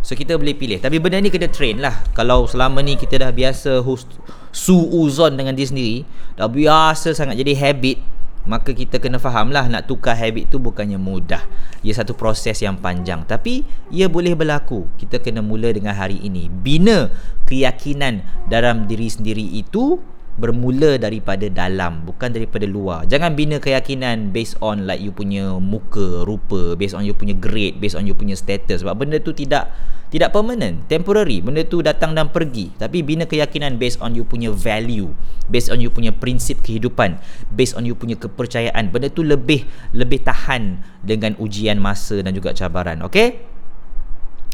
So 0.07 0.15
kita 0.15 0.39
boleh 0.39 0.55
pilih. 0.55 0.79
Tapi 0.79 1.03
benda 1.03 1.19
ni 1.19 1.27
kena 1.27 1.51
train 1.51 1.83
lah. 1.83 1.99
Kalau 2.15 2.47
selama 2.47 2.79
ni 2.79 2.95
kita 2.95 3.19
dah 3.19 3.35
biasa 3.35 3.83
host, 3.83 4.07
Suuzon 4.55 5.35
dengan 5.35 5.53
diri 5.53 5.67
sendiri 5.67 5.95
Dah 6.39 6.47
biasa 6.47 7.11
sangat. 7.11 7.35
Jadi 7.35 7.53
habit 7.59 7.99
Maka 8.47 8.71
kita 8.71 9.03
kena 9.03 9.19
faham 9.19 9.51
lah 9.51 9.67
Nak 9.67 9.91
tukar 9.91 10.15
habit 10.15 10.47
tu 10.47 10.63
bukannya 10.63 10.95
mudah. 10.95 11.43
Ia 11.83 11.91
satu 11.91 12.15
proses 12.15 12.55
yang 12.63 12.79
panjang. 12.79 13.27
Tapi 13.27 13.67
ia 13.91 14.07
boleh 14.07 14.31
berlaku. 14.31 14.87
Kita 14.95 15.19
kena 15.19 15.43
mula 15.43 15.75
dengan 15.75 15.91
hari 15.91 16.23
ini. 16.23 16.47
Bina 16.47 17.11
keyakinan 17.43 18.23
dalam 18.47 18.87
diri 18.87 19.11
sendiri 19.11 19.43
itu 19.43 19.99
bermula 20.37 21.01
daripada 21.01 21.49
dalam 21.49 22.05
bukan 22.05 22.29
daripada 22.29 22.69
luar. 22.69 23.09
Jangan 23.09 23.33
bina 23.33 23.57
keyakinan 23.57 24.29
based 24.29 24.53
on 24.61 24.85
like 24.85 25.01
you 25.01 25.09
punya 25.09 25.57
muka 25.57 26.21
rupa 26.23 26.77
based 26.77 26.93
on 26.93 27.01
you 27.01 27.17
punya 27.17 27.33
grade 27.33 27.81
based 27.81 27.97
on 27.97 28.05
you 28.05 28.13
punya 28.13 28.37
status. 28.37 28.85
Sebab 28.85 29.01
benda 29.01 29.17
tu 29.17 29.33
tidak 29.33 29.73
tidak 30.13 30.29
permanent 30.31 30.85
temporary. 30.85 31.41
Benda 31.41 31.65
tu 31.65 31.81
datang 31.81 32.13
dan 32.13 32.29
pergi. 32.29 32.69
Tapi 32.77 33.01
bina 33.01 33.25
keyakinan 33.25 33.81
based 33.81 33.97
on 33.97 34.13
you 34.13 34.21
punya 34.23 34.53
value 34.53 35.09
based 35.49 35.73
on 35.73 35.81
you 35.81 35.89
punya 35.89 36.13
prinsip 36.13 36.61
kehidupan 36.61 37.17
based 37.49 37.73
on 37.73 37.89
you 37.89 37.97
punya 37.97 38.13
kepercayaan. 38.13 38.93
Benda 38.93 39.09
tu 39.09 39.25
lebih 39.25 39.65
lebih 39.97 40.21
tahan 40.21 40.85
dengan 41.01 41.33
ujian 41.41 41.81
masa 41.81 42.21
dan 42.21 42.37
juga 42.37 42.53
cabaran 42.53 43.01
okay 43.01 43.41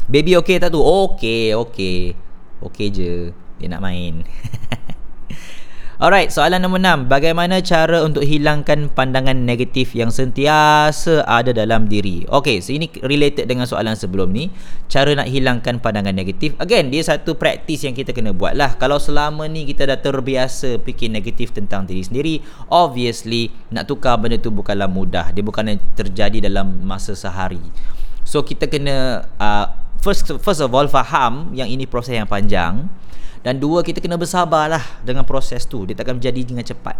baby 0.08 0.32
okay 0.36 0.56
tak 0.56 0.72
tu? 0.72 0.80
Okay 0.80 1.52
okay 1.52 2.16
okay 2.64 2.88
je. 2.88 3.12
Dia 3.60 3.68
nak 3.68 3.84
main. 3.84 4.24
Alright, 5.94 6.34
soalan 6.34 6.58
nombor 6.58 6.82
6. 6.82 7.06
Bagaimana 7.06 7.62
cara 7.62 8.02
untuk 8.02 8.26
hilangkan 8.26 8.90
pandangan 8.90 9.46
negatif 9.46 9.94
yang 9.94 10.10
sentiasa 10.10 11.22
ada 11.22 11.54
dalam 11.54 11.86
diri? 11.86 12.26
Okay, 12.26 12.58
so 12.58 12.74
ini 12.74 12.90
related 13.06 13.46
dengan 13.46 13.62
soalan 13.62 13.94
sebelum 13.94 14.34
ni. 14.34 14.50
Cara 14.90 15.14
nak 15.14 15.30
hilangkan 15.30 15.78
pandangan 15.78 16.10
negatif. 16.10 16.58
Again, 16.58 16.90
dia 16.90 16.98
satu 17.06 17.38
praktis 17.38 17.86
yang 17.86 17.94
kita 17.94 18.10
kena 18.10 18.34
buat 18.34 18.58
lah. 18.58 18.74
Kalau 18.74 18.98
selama 18.98 19.46
ni 19.46 19.70
kita 19.70 19.86
dah 19.86 19.94
terbiasa 20.02 20.82
fikir 20.82 21.14
negatif 21.14 21.54
tentang 21.54 21.86
diri 21.86 22.02
sendiri, 22.02 22.34
obviously 22.74 23.54
nak 23.70 23.86
tukar 23.86 24.18
benda 24.18 24.34
tu 24.42 24.50
bukanlah 24.50 24.90
mudah. 24.90 25.30
Dia 25.30 25.46
bukan 25.46 25.78
terjadi 25.94 26.42
dalam 26.42 26.82
masa 26.82 27.14
sehari. 27.14 27.62
So 28.26 28.42
kita 28.42 28.66
kena 28.66 29.30
uh, 29.38 29.66
first 30.02 30.26
first 30.42 30.58
of 30.58 30.74
all 30.74 30.90
faham 30.90 31.54
yang 31.54 31.70
ini 31.70 31.86
proses 31.86 32.18
yang 32.18 32.26
panjang 32.26 32.90
dan 33.44 33.60
dua 33.60 33.84
kita 33.84 34.00
kena 34.00 34.16
bersabarlah 34.16 35.04
dengan 35.04 35.22
proses 35.28 35.68
tu. 35.68 35.84
Dia 35.84 35.92
takkan 35.92 36.16
jadi 36.16 36.40
dengan 36.40 36.64
cepat. 36.64 36.96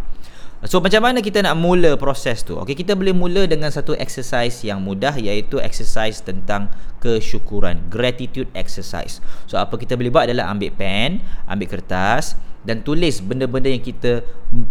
So 0.65 0.81
macam 0.81 1.05
mana 1.05 1.21
kita 1.21 1.45
nak 1.45 1.61
mula 1.61 1.93
proses 2.01 2.41
tu? 2.41 2.57
Okey 2.57 2.73
kita 2.73 2.97
boleh 2.97 3.13
mula 3.13 3.45
dengan 3.45 3.69
satu 3.69 3.93
exercise 4.01 4.65
yang 4.65 4.81
mudah 4.81 5.13
iaitu 5.17 5.61
exercise 5.61 6.25
tentang 6.25 6.73
kesyukuran. 7.05 7.89
Gratitude 7.93 8.49
exercise. 8.57 9.21
So 9.45 9.61
apa 9.61 9.77
kita 9.77 9.97
boleh 9.97 10.09
buat 10.09 10.25
adalah 10.25 10.49
ambil 10.53 10.73
pen 10.73 11.21
ambil 11.49 11.69
kertas 11.69 12.41
dan 12.65 12.81
tulis 12.81 13.21
benda-benda 13.21 13.69
yang 13.69 13.85
kita 13.85 14.25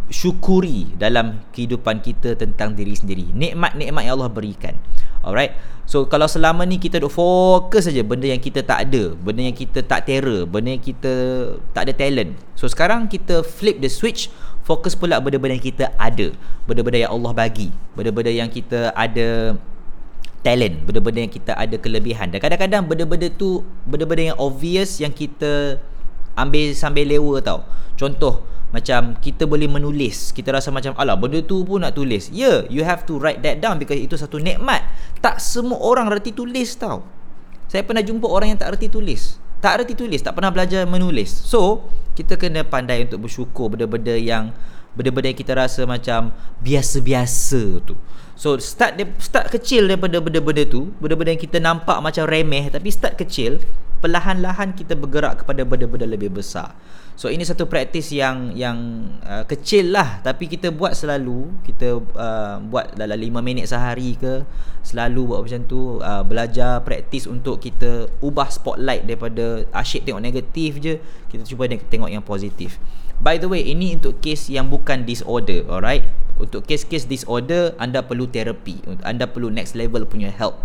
syukuri 0.10 0.90
dalam 0.98 1.46
kehidupan 1.54 2.02
kita 2.02 2.34
tentang 2.34 2.74
diri 2.74 2.98
sendiri. 2.98 3.30
Nikmat-nikmat 3.30 4.02
yang 4.02 4.18
Allah 4.18 4.34
berikan 4.34 4.74
alright. 5.24 5.56
So 5.84 6.08
kalau 6.08 6.32
selama 6.32 6.64
ni 6.64 6.80
kita 6.80 7.04
duk 7.04 7.12
fokus 7.12 7.92
saja 7.92 8.00
benda 8.08 8.24
yang 8.24 8.40
kita 8.40 8.64
tak 8.64 8.88
ada 8.88 9.16
benda 9.20 9.44
yang 9.44 9.56
kita 9.56 9.84
tak 9.84 10.08
terror 10.08 10.48
benda 10.48 10.76
yang 10.76 10.84
kita 10.84 11.12
tak 11.76 11.90
ada 11.90 11.94
talent. 11.96 12.40
So 12.56 12.72
sekarang 12.72 13.12
kita 13.12 13.44
flip 13.44 13.84
the 13.84 13.92
switch 13.92 14.32
fokus 14.64 14.96
pula 14.96 15.20
benda-benda 15.20 15.60
yang 15.60 15.68
kita 15.68 15.92
ada. 16.00 16.32
Benda-benda 16.64 17.04
yang 17.04 17.12
Allah 17.12 17.32
bagi 17.36 17.68
benda-benda 18.00 18.32
yang 18.32 18.48
kita 18.48 18.96
ada 18.96 19.60
talent 20.44 20.84
benda-benda 20.84 21.20
yang 21.24 21.34
kita 21.34 21.52
ada 21.56 21.76
kelebihan. 21.76 22.32
Dan 22.32 22.40
kadang-kadang 22.40 22.84
benda-benda 22.88 23.28
tu 23.32 23.64
benda-benda 23.84 24.36
yang 24.36 24.40
obvious 24.40 25.04
yang 25.04 25.12
kita 25.12 25.84
ambil 26.40 26.72
sambil 26.76 27.08
lewa 27.08 27.44
tau. 27.44 27.68
Contoh 28.00 28.53
macam 28.74 29.14
kita 29.22 29.46
boleh 29.46 29.70
menulis 29.70 30.34
kita 30.34 30.50
rasa 30.50 30.74
macam 30.74 30.98
alah 30.98 31.14
benda 31.14 31.46
tu 31.46 31.62
pun 31.62 31.86
nak 31.86 31.94
tulis. 31.94 32.34
Ya 32.34 32.42
yeah, 32.42 32.58
you 32.74 32.82
have 32.82 33.06
to 33.06 33.22
write 33.22 33.46
that 33.46 33.62
down 33.62 33.78
because 33.78 34.02
itu 34.02 34.18
satu 34.18 34.42
nikmat. 34.42 34.82
Tak 35.22 35.38
semua 35.38 35.78
orang 35.78 36.10
reti 36.10 36.34
tulis 36.34 36.74
tau. 36.74 37.06
Saya 37.70 37.86
pernah 37.86 38.02
jumpa 38.02 38.26
orang 38.26 38.58
yang 38.58 38.60
tak 38.60 38.74
reti 38.74 38.90
tulis. 38.90 39.38
Tak 39.62 39.86
reti 39.86 39.94
tulis 39.94 40.26
tak 40.26 40.34
pernah 40.34 40.50
belajar 40.50 40.90
menulis. 40.90 41.30
So 41.30 41.86
kita 42.18 42.34
kena 42.34 42.66
pandai 42.66 43.06
untuk 43.06 43.30
bersyukur 43.30 43.78
benda-benda 43.78 44.18
yang 44.18 44.50
benda-benda 44.98 45.30
yang 45.30 45.40
kita 45.40 45.54
rasa 45.54 45.86
macam 45.86 46.34
biasa-biasa 46.66 47.62
tu. 47.86 47.94
So 48.34 48.58
start 48.58 48.98
start 49.22 49.54
kecil 49.54 49.86
daripada 49.86 50.18
benda-benda 50.18 50.66
tu 50.66 50.90
benda-benda 50.98 51.38
yang 51.38 51.44
kita 51.46 51.62
nampak 51.62 52.02
macam 52.02 52.26
remeh 52.26 52.74
tapi 52.74 52.90
start 52.90 53.22
kecil 53.22 53.62
perlahan-lahan 54.02 54.74
kita 54.74 54.98
bergerak 54.98 55.46
kepada 55.46 55.62
benda-benda 55.62 56.10
lebih 56.10 56.34
besar. 56.34 56.74
So 57.14 57.30
ini 57.30 57.46
satu 57.46 57.70
praktis 57.70 58.10
yang 58.10 58.58
yang 58.58 59.06
uh, 59.22 59.46
kecil 59.46 59.94
lah 59.94 60.18
tapi 60.26 60.50
kita 60.50 60.74
buat 60.74 60.98
selalu 60.98 61.46
kita 61.62 62.02
uh, 62.02 62.58
buat 62.66 62.98
dalam 62.98 63.22
5 63.22 63.38
minit 63.46 63.70
sehari 63.70 64.18
ke 64.18 64.42
selalu 64.82 65.30
buat 65.30 65.46
macam 65.46 65.62
tu 65.70 66.02
uh, 66.02 66.26
belajar 66.26 66.82
praktis 66.82 67.30
untuk 67.30 67.62
kita 67.62 68.10
ubah 68.18 68.50
spotlight 68.50 69.06
daripada 69.06 69.62
asyik 69.78 70.10
tengok 70.10 70.26
negatif 70.26 70.82
je 70.82 70.98
kita 71.30 71.46
cuba 71.46 71.70
tengok 71.70 72.10
yang 72.10 72.26
positif. 72.26 72.82
By 73.24 73.40
the 73.40 73.48
way 73.48 73.64
ini 73.64 73.96
untuk 73.96 74.20
case 74.20 74.52
yang 74.52 74.68
bukan 74.68 75.08
disorder 75.08 75.64
alright 75.72 76.04
untuk 76.36 76.68
case-case 76.68 77.08
disorder 77.08 77.72
anda 77.80 78.04
perlu 78.04 78.28
terapi 78.28 78.84
anda 79.06 79.30
perlu 79.30 79.48
next 79.48 79.80
level 79.80 80.04
punya 80.04 80.34
help 80.34 80.60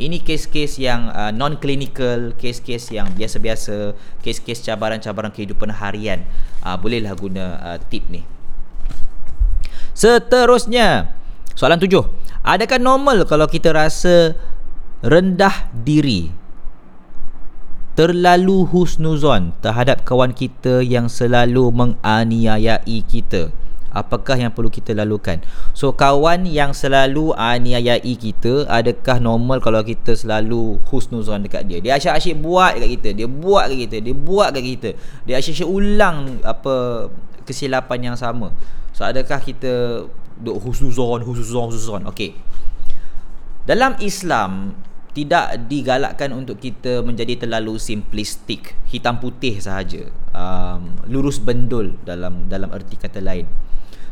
ini 0.00 0.18
kes-kes 0.18 0.80
yang 0.80 1.12
uh, 1.14 1.30
non-clinical, 1.30 2.34
kes-kes 2.34 2.90
yang 2.90 3.12
biasa-biasa, 3.12 3.94
kes-kes 4.24 4.64
cabaran-cabaran 4.64 5.30
kehidupan 5.30 5.70
harian. 5.70 6.24
Uh, 6.64 6.74
bolehlah 6.74 7.14
guna 7.14 7.60
uh, 7.60 7.78
tip 7.92 8.02
ni. 8.10 8.24
Seterusnya, 9.92 11.12
soalan 11.52 11.78
tujuh. 11.78 12.02
Adakah 12.42 12.80
normal 12.80 13.28
kalau 13.28 13.44
kita 13.46 13.70
rasa 13.70 14.34
rendah 15.04 15.68
diri? 15.70 16.41
Terlalu 17.92 18.64
husnuzon 18.72 19.52
terhadap 19.60 20.08
kawan 20.08 20.32
kita 20.32 20.80
yang 20.80 21.12
selalu 21.12 21.68
menganiayai 21.68 22.98
kita. 23.04 23.52
Apakah 23.92 24.40
yang 24.40 24.48
perlu 24.48 24.72
kita 24.72 24.96
lalukan? 24.96 25.44
So 25.76 25.92
kawan 25.92 26.48
yang 26.48 26.72
selalu 26.72 27.36
aniayai 27.36 28.16
kita 28.16 28.64
adakah 28.64 29.20
normal 29.20 29.60
kalau 29.60 29.84
kita 29.84 30.16
selalu 30.16 30.80
husnuzon 30.88 31.44
dekat 31.44 31.68
dia? 31.68 31.84
Dia 31.84 32.00
asyik-asyik 32.00 32.40
buat 32.40 32.80
dekat 32.80 32.90
kita 32.96 33.08
dia 33.12 33.28
buat 33.28 33.68
dekat 33.68 33.80
kita 33.92 33.96
dia 34.00 34.16
buat 34.16 34.48
dekat 34.56 34.70
kita. 34.80 34.90
Dia 35.28 35.34
asyik-asyik 35.44 35.68
ulang 35.68 36.40
apa 36.40 37.08
kesilapan 37.44 38.12
yang 38.12 38.16
sama. 38.16 38.56
So 38.96 39.04
adakah 39.04 39.44
kita 39.44 40.04
duk 40.40 40.56
husnuzon 40.64 41.20
husnuzon 41.28 41.68
husnuzon? 41.68 42.02
Okey. 42.08 42.32
Dalam 43.68 44.00
Islam 44.00 44.72
tidak 45.12 45.68
digalakkan 45.68 46.32
untuk 46.32 46.56
kita 46.56 47.04
menjadi 47.04 47.44
terlalu 47.44 47.76
simplistik 47.76 48.72
hitam 48.88 49.20
putih 49.20 49.60
sahaja 49.60 50.08
um, 50.32 50.96
lurus 51.04 51.36
bendul 51.36 51.92
dalam 52.08 52.48
dalam 52.48 52.72
erti 52.72 52.96
kata 52.96 53.20
lain. 53.20 53.44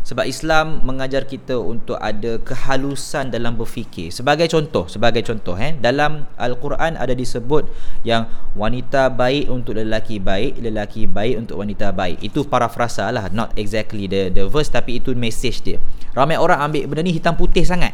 Sebab 0.01 0.25
Islam 0.25 0.81
mengajar 0.81 1.29
kita 1.29 1.61
untuk 1.61 2.01
ada 2.01 2.41
kehalusan 2.41 3.29
dalam 3.29 3.53
berfikir. 3.53 4.09
Sebagai 4.09 4.49
contoh 4.49 4.89
sebagai 4.89 5.21
contoh 5.21 5.61
eh 5.61 5.77
dalam 5.77 6.25
al-Quran 6.41 6.97
ada 6.97 7.13
disebut 7.13 7.69
yang 8.01 8.25
wanita 8.57 9.13
baik 9.13 9.53
untuk 9.53 9.77
lelaki 9.77 10.17
baik 10.17 10.57
lelaki 10.57 11.05
baik 11.05 11.45
untuk 11.45 11.61
wanita 11.61 11.93
baik. 11.93 12.17
Itu 12.25 12.49
parafrasa 12.49 13.13
lah 13.13 13.29
not 13.29 13.53
exactly 13.61 14.09
the 14.09 14.33
the 14.33 14.49
verse 14.49 14.73
tapi 14.73 15.05
itu 15.05 15.13
message 15.13 15.61
dia. 15.65 15.77
Ramai 16.17 16.41
orang 16.41 16.65
ambil 16.65 16.89
benda 16.89 17.05
ni 17.05 17.13
hitam 17.13 17.37
putih 17.37 17.63
sangat 17.69 17.93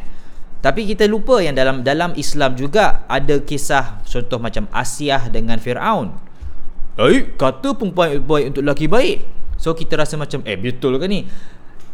tapi 0.59 0.89
kita 0.89 1.05
lupa 1.05 1.37
yang 1.39 1.53
dalam 1.53 1.85
dalam 1.85 2.11
Islam 2.17 2.57
juga 2.57 3.05
ada 3.05 3.37
kisah 3.41 4.01
contoh 4.03 4.41
macam 4.41 4.65
Asiah 4.73 5.29
dengan 5.29 5.61
Firaun. 5.61 6.17
Eh, 6.97 7.29
kata 7.37 7.77
perempuan 7.77 8.17
baik 8.25 8.45
untuk 8.55 8.61
lelaki 8.65 8.89
baik. 8.89 9.17
So 9.57 9.77
kita 9.77 10.01
rasa 10.01 10.17
macam 10.17 10.41
eh 10.45 10.57
betul 10.57 10.97
ke 10.97 11.05
ni? 11.05 11.29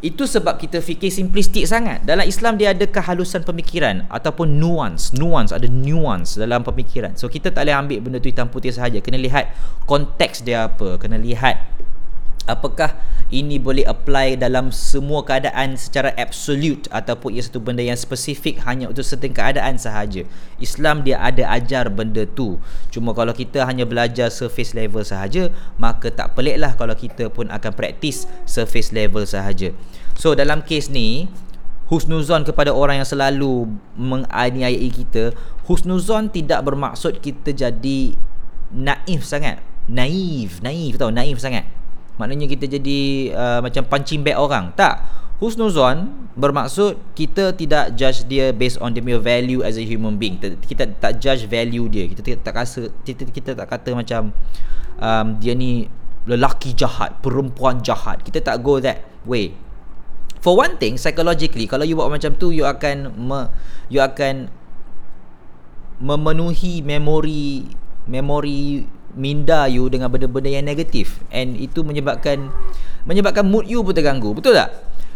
itu 0.03 0.27
sebab 0.27 0.59
kita 0.59 0.83
fikir 0.83 1.07
simplistik 1.07 1.63
sangat 1.63 2.03
dalam 2.03 2.27
Islam 2.27 2.59
dia 2.59 2.75
ada 2.75 2.83
kehalusan 2.83 3.47
pemikiran 3.47 4.03
ataupun 4.11 4.59
nuance 4.59 5.15
nuance 5.15 5.55
ada 5.55 5.63
nuance 5.71 6.35
dalam 6.35 6.59
pemikiran 6.59 7.15
so 7.15 7.31
kita 7.31 7.55
tak 7.55 7.63
boleh 7.63 7.75
ambil 7.79 7.97
benda 8.03 8.19
tu 8.19 8.27
hitam 8.27 8.51
putih 8.51 8.75
sahaja 8.75 8.99
kena 8.99 9.15
lihat 9.15 9.55
konteks 9.87 10.43
dia 10.43 10.67
apa 10.67 10.99
kena 10.99 11.15
lihat 11.15 11.55
apakah 12.45 12.99
ini 13.33 13.57
boleh 13.57 13.81
apply 13.89 14.37
dalam 14.37 14.69
semua 14.69 15.25
keadaan 15.25 15.73
secara 15.73 16.13
absolute 16.21 16.85
ataupun 16.93 17.33
ia 17.33 17.41
satu 17.41 17.57
benda 17.57 17.81
yang 17.81 17.97
spesifik 17.97 18.61
hanya 18.61 18.93
untuk 18.93 19.01
certain 19.01 19.33
keadaan 19.33 19.81
sahaja. 19.81 20.21
Islam 20.61 21.01
dia 21.01 21.17
ada 21.17 21.49
ajar 21.49 21.89
benda 21.89 22.29
tu. 22.29 22.61
Cuma 22.93 23.17
kalau 23.17 23.33
kita 23.33 23.65
hanya 23.65 23.89
belajar 23.89 24.29
surface 24.29 24.77
level 24.77 25.01
sahaja, 25.01 25.49
maka 25.81 26.13
tak 26.13 26.37
peliklah 26.37 26.77
kalau 26.77 26.93
kita 26.93 27.33
pun 27.33 27.49
akan 27.49 27.71
praktis 27.73 28.29
surface 28.45 28.93
level 28.93 29.25
sahaja. 29.25 29.73
So 30.13 30.37
dalam 30.37 30.61
kes 30.61 30.93
ni, 30.93 31.25
husnuzon 31.89 32.45
kepada 32.45 32.69
orang 32.69 33.01
yang 33.01 33.09
selalu 33.09 33.65
menganiayai 33.97 34.89
kita, 34.93 35.33
husnuzon 35.65 36.29
tidak 36.29 36.61
bermaksud 36.61 37.17
kita 37.17 37.49
jadi 37.49 38.13
naif 38.69 39.25
sangat. 39.25 39.57
Naif, 39.89 40.63
naif 40.63 41.01
tau, 41.01 41.09
naif 41.09 41.41
sangat. 41.41 41.65
Maknanya 42.21 42.45
kita 42.45 42.65
jadi 42.69 42.99
uh, 43.33 43.59
macam 43.65 43.83
punching 43.89 44.21
bag 44.21 44.37
orang. 44.37 44.73
Tak. 44.77 45.23
Husnuzon 45.41 46.29
bermaksud 46.39 46.95
kita 47.17 47.51
tidak 47.51 47.99
judge 47.99 48.23
dia 48.31 48.55
based 48.55 48.79
on 48.79 48.95
dia 48.95 49.03
punya 49.03 49.19
value 49.19 49.59
as 49.65 49.75
a 49.75 49.83
human 49.83 50.15
being. 50.15 50.39
Kita 50.39 50.87
tak 51.01 51.19
judge 51.19 51.49
value 51.49 51.89
dia. 51.89 52.05
Kita 52.07 52.37
tak 52.39 52.53
rasa 52.53 52.87
kita, 53.03 53.27
kita 53.27 53.51
tak 53.57 53.67
kata 53.67 53.91
macam 53.97 54.31
um, 55.01 55.27
Dia 55.41 55.57
ni 55.57 55.89
lelaki 56.23 56.71
jahat 56.77 57.19
Perempuan 57.19 57.83
jahat. 57.83 58.23
Kita 58.23 58.39
tak 58.39 58.63
go 58.63 58.79
that 58.79 59.03
way. 59.27 59.57
For 60.43 60.59
one 60.59 60.75
thing 60.75 60.99
psychologically 60.99 61.71
Kalau 61.71 61.87
you 61.87 61.95
buat 61.95 62.11
macam 62.11 62.35
tu 62.35 62.51
You 62.51 62.67
akan 62.67 63.15
me, 63.15 63.47
You 63.87 64.03
akan 64.03 64.51
Memenuhi 66.03 66.83
memori 66.83 67.63
Memori 68.03 68.83
minda 69.13 69.65
you 69.69 69.87
dengan 69.89 70.09
benda-benda 70.09 70.49
yang 70.49 70.65
negatif. 70.65 71.21
And 71.29 71.57
itu 71.57 71.81
menyebabkan 71.81 72.49
menyebabkan 73.07 73.47
mood 73.47 73.69
you 73.69 73.81
pun 73.81 73.93
terganggu. 73.95 74.33
Betul 74.33 74.57
tak? 74.57 74.73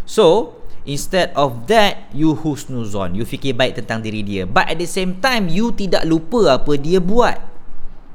So 0.07 0.57
instead 0.87 1.35
of 1.35 1.67
that 1.67 2.07
you 2.15 2.33
husnuzon. 2.33 3.13
You 3.13 3.27
fikir 3.27 3.53
baik 3.53 3.83
tentang 3.83 4.01
diri 4.01 4.23
dia. 4.23 4.43
But 4.47 4.71
at 4.71 4.79
the 4.79 4.87
same 4.87 5.19
time 5.19 5.51
you 5.51 5.75
tidak 5.75 6.07
lupa 6.07 6.57
apa 6.57 6.73
dia 6.79 7.03
buat. 7.03 7.37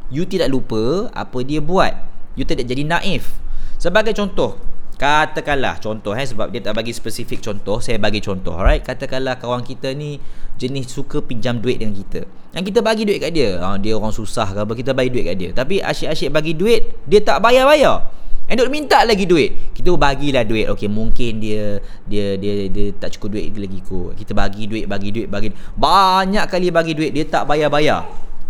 You 0.09 0.25
tidak 0.25 0.49
lupa 0.49 1.13
apa 1.13 1.39
dia 1.45 1.61
buat. 1.61 1.93
You 2.35 2.49
tidak 2.49 2.65
jadi 2.65 2.85
naif. 2.89 3.37
Sebagai 3.77 4.17
contoh 4.17 4.72
katakanlah 5.03 5.83
contoh 5.83 6.15
eh 6.15 6.23
sebab 6.23 6.55
dia 6.55 6.63
tak 6.63 6.79
bagi 6.79 6.95
spesifik 6.95 7.43
contoh 7.43 7.83
saya 7.83 7.99
bagi 7.99 8.23
contoh 8.23 8.55
alright 8.55 8.87
katakanlah 8.87 9.35
kawan 9.35 9.67
kita 9.67 9.91
ni 9.99 10.23
jenis 10.55 10.95
suka 10.95 11.19
pinjam 11.19 11.59
duit 11.59 11.83
dengan 11.83 11.99
kita 11.99 12.23
yang 12.55 12.63
kita 12.63 12.79
bagi 12.87 13.03
duit 13.03 13.19
kat 13.19 13.35
dia 13.35 13.59
ha, 13.59 13.75
dia 13.83 13.99
orang 13.99 14.15
susah 14.15 14.47
ke 14.55 14.63
apa 14.63 14.73
kita 14.79 14.95
bagi 14.95 15.11
duit 15.11 15.25
kat 15.27 15.37
dia 15.43 15.51
tapi 15.51 15.83
asyik-asyik 15.83 16.31
bagi 16.31 16.55
duit 16.55 17.03
dia 17.11 17.19
tak 17.19 17.43
bayar-bayar 17.43 18.23
And 18.51 18.59
duk 18.59 18.75
minta 18.75 19.07
lagi 19.07 19.23
duit. 19.23 19.71
Kita 19.73 19.95
bagilah 19.95 20.43
duit. 20.43 20.67
Okey, 20.67 20.91
mungkin 20.91 21.39
dia 21.39 21.79
dia 22.05 22.37
dia 22.37 22.67
dia 22.69 22.91
tak 22.93 23.17
cukup 23.17 23.39
duit 23.39 23.55
lagi 23.55 23.81
kot. 23.87 24.19
Kita 24.19 24.35
bagi 24.35 24.67
duit, 24.67 24.85
bagi 24.85 25.09
duit, 25.15 25.31
bagi 25.31 25.55
banyak 25.79 26.51
kali 26.51 26.69
bagi 26.69 26.93
duit 26.93 27.15
dia 27.15 27.25
tak 27.25 27.47
bayar-bayar. 27.49 28.05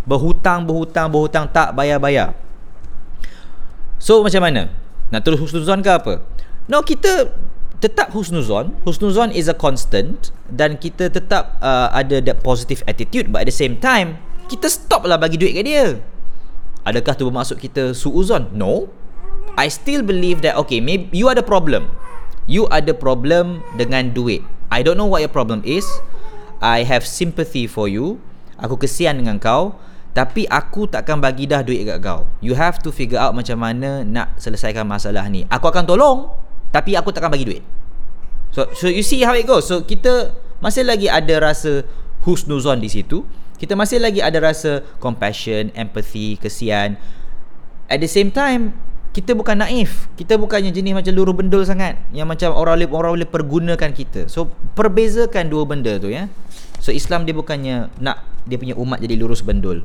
Berhutang, 0.08 0.64
berhutang, 0.64 1.06
berhutang 1.12 1.46
tak 1.52 1.76
bayar-bayar. 1.76 2.34
So 4.00 4.24
macam 4.26 4.42
mana? 4.42 4.72
Nak 5.12 5.20
terus 5.28 5.38
husnuzon 5.44 5.84
ke 5.84 5.90
apa? 5.92 6.24
No, 6.66 6.80
kita 6.80 7.28
tetap 7.84 8.16
husnuzon. 8.16 8.80
Husnuzon 8.88 9.28
is 9.36 9.46
a 9.46 9.56
constant 9.56 10.32
dan 10.48 10.80
kita 10.80 11.12
tetap 11.12 11.60
uh, 11.60 11.92
ada 11.92 12.24
that 12.24 12.40
positive 12.40 12.80
attitude 12.88 13.28
but 13.28 13.44
at 13.44 13.48
the 13.50 13.54
same 13.54 13.76
time 13.76 14.16
kita 14.48 14.72
stop 14.72 15.04
lah 15.04 15.20
bagi 15.20 15.36
duit 15.36 15.52
kat 15.52 15.64
dia. 15.68 15.86
Adakah 16.88 17.12
tu 17.14 17.28
bermaksud 17.28 17.60
kita 17.60 17.92
suuzon? 17.92 18.50
No. 18.56 18.88
I 19.54 19.68
still 19.68 20.00
believe 20.00 20.40
that 20.42 20.56
okay, 20.56 20.80
maybe 20.80 21.12
you 21.12 21.28
ada 21.28 21.44
problem. 21.44 21.92
You 22.48 22.66
ada 22.72 22.96
problem 22.96 23.60
dengan 23.76 24.16
duit. 24.16 24.40
I 24.72 24.80
don't 24.80 24.96
know 24.96 25.06
what 25.06 25.20
your 25.20 25.30
problem 25.30 25.60
is. 25.68 25.84
I 26.64 26.88
have 26.88 27.04
sympathy 27.04 27.68
for 27.68 27.86
you. 27.86 28.16
Aku 28.56 28.80
kesian 28.80 29.20
dengan 29.20 29.36
kau. 29.36 29.76
Tapi 30.12 30.44
aku 30.44 30.84
takkan 30.92 31.24
bagi 31.24 31.48
dah 31.48 31.64
duit 31.64 31.88
kat 31.88 32.04
kau. 32.04 32.28
You 32.44 32.52
have 32.52 32.76
to 32.84 32.92
figure 32.92 33.16
out 33.16 33.32
macam 33.32 33.56
mana 33.56 34.04
nak 34.04 34.36
selesaikan 34.36 34.84
masalah 34.84 35.24
ni. 35.32 35.48
Aku 35.48 35.72
akan 35.72 35.88
tolong. 35.88 36.28
Tapi 36.68 36.96
aku 36.96 37.12
takkan 37.12 37.32
bagi 37.32 37.48
duit. 37.48 37.64
So, 38.52 38.68
so 38.76 38.92
you 38.92 39.00
see 39.00 39.24
how 39.24 39.32
it 39.32 39.48
goes. 39.48 39.64
So 39.64 39.88
kita 39.88 40.36
masih 40.60 40.84
lagi 40.84 41.08
ada 41.08 41.40
rasa 41.40 41.88
husnuzon 42.28 42.84
di 42.84 42.92
situ. 42.92 43.24
Kita 43.56 43.72
masih 43.72 44.04
lagi 44.04 44.20
ada 44.20 44.36
rasa 44.36 44.84
compassion, 45.00 45.72
empathy, 45.72 46.36
kesian. 46.36 47.00
At 47.88 48.04
the 48.04 48.10
same 48.10 48.28
time, 48.28 48.76
kita 49.12 49.36
bukan 49.36 49.60
naif 49.60 50.08
kita 50.16 50.40
bukannya 50.40 50.72
jenis 50.72 50.96
macam 50.96 51.12
luruh 51.12 51.36
bendul 51.36 51.68
sangat 51.68 52.00
yang 52.16 52.24
macam 52.24 52.56
orang 52.56 52.80
boleh 52.80 52.88
orang 52.96 53.12
boleh 53.20 53.28
pergunakan 53.28 53.90
kita 53.92 54.24
so 54.24 54.48
perbezakan 54.72 55.52
dua 55.52 55.68
benda 55.68 56.00
tu 56.00 56.08
ya 56.08 56.32
so 56.80 56.88
Islam 56.88 57.28
dia 57.28 57.36
bukannya 57.36 57.92
nak 58.00 58.24
dia 58.48 58.56
punya 58.56 58.72
umat 58.80 59.04
jadi 59.04 59.20
lurus 59.20 59.44
bendul 59.44 59.84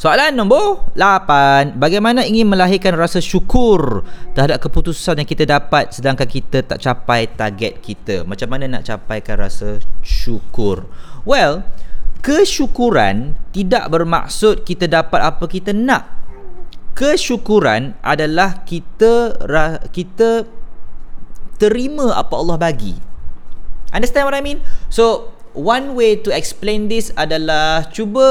Soalan 0.00 0.32
nombor 0.32 0.88
8 0.96 1.76
Bagaimana 1.76 2.24
ingin 2.24 2.48
melahirkan 2.48 2.96
rasa 2.96 3.20
syukur 3.20 4.00
Terhadap 4.32 4.64
keputusan 4.64 5.20
yang 5.20 5.28
kita 5.28 5.44
dapat 5.44 5.92
Sedangkan 5.92 6.24
kita 6.24 6.64
tak 6.64 6.80
capai 6.80 7.28
target 7.28 7.84
kita 7.84 8.24
Macam 8.24 8.48
mana 8.48 8.64
nak 8.64 8.88
capaikan 8.88 9.36
rasa 9.36 9.76
syukur 10.00 10.88
Well 11.28 11.68
Kesyukuran 12.24 13.36
Tidak 13.52 13.92
bermaksud 13.92 14.64
kita 14.64 14.88
dapat 14.88 15.20
apa 15.20 15.44
kita 15.44 15.76
nak 15.76 16.20
kesyukuran 17.00 17.96
adalah 18.04 18.60
kita 18.68 19.32
kita 19.88 20.44
terima 21.56 22.12
apa 22.12 22.34
Allah 22.36 22.60
bagi. 22.60 22.92
Understand 23.96 24.28
what 24.28 24.36
I 24.36 24.44
mean? 24.44 24.60
So, 24.92 25.32
one 25.56 25.96
way 25.96 26.20
to 26.20 26.28
explain 26.28 26.92
this 26.92 27.08
adalah 27.16 27.88
cuba 27.88 28.28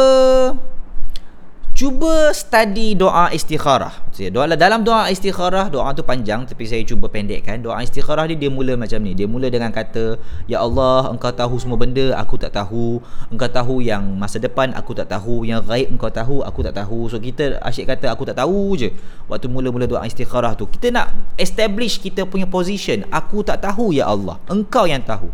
cuba 1.79 2.35
study 2.35 2.91
doa 2.91 3.31
istikharah. 3.31 4.03
Doa 4.35 4.51
dalam 4.59 4.83
doa 4.83 5.07
istikharah, 5.07 5.71
doa 5.71 5.95
tu 5.95 6.03
panjang 6.03 6.43
tapi 6.43 6.67
saya 6.67 6.83
cuba 6.83 7.07
pendekkan. 7.07 7.55
Doa 7.63 7.79
istikharah 7.79 8.27
ni 8.27 8.35
dia 8.35 8.51
mula 8.51 8.75
macam 8.75 8.99
ni. 8.99 9.15
Dia 9.15 9.31
mula 9.31 9.47
dengan 9.47 9.71
kata, 9.71 10.19
"Ya 10.43 10.59
Allah, 10.59 11.07
Engkau 11.07 11.31
tahu 11.31 11.55
semua 11.55 11.79
benda, 11.79 12.11
aku 12.19 12.35
tak 12.35 12.51
tahu. 12.51 12.99
Engkau 13.31 13.47
tahu 13.47 13.79
yang 13.79 14.03
masa 14.19 14.43
depan, 14.43 14.75
aku 14.75 14.91
tak 14.91 15.07
tahu. 15.07 15.47
Yang 15.47 15.71
gaib 15.71 15.87
Engkau 15.95 16.11
tahu, 16.11 16.43
aku 16.43 16.67
tak 16.67 16.75
tahu." 16.75 17.07
So 17.07 17.15
kita 17.15 17.63
asyik 17.63 17.87
kata 17.95 18.11
aku 18.11 18.27
tak 18.27 18.35
tahu 18.35 18.75
je. 18.75 18.91
Waktu 19.31 19.47
mula-mula 19.47 19.87
doa 19.87 20.03
istikharah 20.03 20.59
tu, 20.59 20.67
kita 20.67 20.91
nak 20.91 21.15
establish 21.39 21.95
kita 22.03 22.27
punya 22.27 22.43
position. 22.43 23.07
Aku 23.07 23.39
tak 23.39 23.63
tahu 23.63 23.95
ya 23.95 24.11
Allah. 24.11 24.35
Engkau 24.51 24.83
yang 24.83 24.99
tahu. 25.07 25.31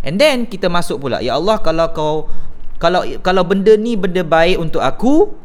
And 0.00 0.16
then 0.16 0.48
kita 0.48 0.72
masuk 0.72 1.04
pula, 1.04 1.20
"Ya 1.20 1.36
Allah, 1.36 1.60
kalau 1.60 1.92
kau 1.92 2.14
kalau 2.80 3.04
kalau 3.20 3.44
benda 3.44 3.76
ni 3.76 3.92
benda 3.92 4.24
baik 4.24 4.56
untuk 4.56 4.80
aku, 4.80 5.44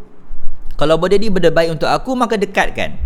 kalau 0.82 0.98
benda 0.98 1.22
ni 1.22 1.30
benda 1.30 1.54
baik 1.54 1.78
untuk 1.78 1.86
aku 1.86 2.18
maka 2.18 2.42
dekatkan. 2.42 2.98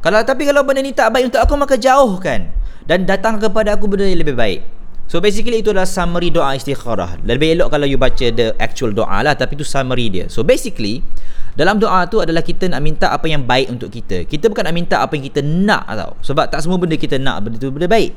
Kalau 0.00 0.24
tapi 0.24 0.48
kalau 0.48 0.64
benda 0.64 0.80
ni 0.80 0.96
tak 0.96 1.12
baik 1.12 1.28
untuk 1.28 1.44
aku 1.44 1.52
maka 1.60 1.76
jauhkan 1.76 2.48
dan 2.88 3.04
datang 3.04 3.36
kepada 3.36 3.76
aku 3.76 3.84
benda 3.92 4.08
yang 4.08 4.24
lebih 4.24 4.32
baik. 4.32 4.64
So 5.04 5.20
basically 5.20 5.60
itu 5.60 5.76
adalah 5.76 5.84
summary 5.84 6.32
doa 6.32 6.56
istikharah. 6.56 7.20
Lebih 7.20 7.60
elok 7.60 7.76
kalau 7.76 7.84
you 7.84 8.00
baca 8.00 8.32
the 8.32 8.56
actual 8.56 8.96
doa 8.96 9.20
lah 9.20 9.36
tapi 9.36 9.52
itu 9.60 9.68
summary 9.68 10.08
dia. 10.08 10.32
So 10.32 10.40
basically 10.40 11.04
dalam 11.60 11.76
doa 11.76 12.08
tu 12.08 12.24
adalah 12.24 12.40
kita 12.40 12.72
nak 12.72 12.80
minta 12.80 13.12
apa 13.12 13.28
yang 13.28 13.44
baik 13.44 13.68
untuk 13.68 13.92
kita. 13.92 14.24
Kita 14.24 14.48
bukan 14.48 14.64
nak 14.64 14.74
minta 14.80 15.04
apa 15.04 15.12
yang 15.12 15.28
kita 15.28 15.44
nak 15.44 15.92
tau. 15.92 16.16
Sebab 16.24 16.48
tak 16.48 16.64
semua 16.64 16.80
benda 16.80 16.96
kita 16.96 17.20
nak 17.20 17.44
benda 17.44 17.60
tu 17.60 17.68
benda 17.68 17.84
baik. 17.84 18.16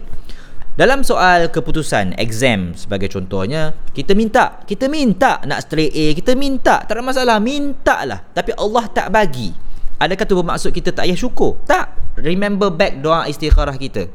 Dalam 0.73 1.05
soal 1.05 1.53
keputusan 1.53 2.17
exam 2.17 2.73
sebagai 2.73 3.05
contohnya, 3.05 3.77
kita 3.93 4.17
minta, 4.17 4.65
kita 4.65 4.89
minta 4.89 5.37
nak 5.45 5.69
straight 5.69 5.93
A, 5.93 6.05
kita 6.17 6.33
minta, 6.33 6.81
tak 6.81 6.97
ada 6.97 7.05
masalah, 7.05 7.37
minta 7.37 8.01
lah. 8.09 8.25
Tapi 8.33 8.57
Allah 8.57 8.89
tak 8.89 9.13
bagi. 9.13 9.53
Adakah 10.01 10.25
tu 10.25 10.33
bermaksud 10.33 10.73
kita 10.73 10.89
tak 10.89 11.05
payah 11.05 11.13
syukur? 11.13 11.61
Tak. 11.69 12.17
Remember 12.17 12.73
back 12.73 13.05
doa 13.05 13.29
istikharah 13.29 13.77
kita. 13.77 14.09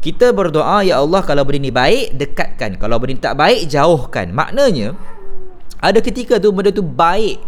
Kita 0.00 0.32
berdoa, 0.32 0.80
Ya 0.80 0.96
Allah 0.96 1.20
kalau 1.20 1.44
benda 1.44 1.68
ni 1.68 1.68
baik, 1.68 2.16
dekatkan. 2.16 2.80
Kalau 2.80 2.96
benda 2.96 3.12
ni 3.12 3.20
tak 3.20 3.36
baik, 3.36 3.68
jauhkan. 3.68 4.32
Maknanya, 4.32 4.96
ada 5.84 6.00
ketika 6.00 6.40
tu 6.40 6.48
benda 6.48 6.72
tu 6.72 6.80
baik 6.80 7.44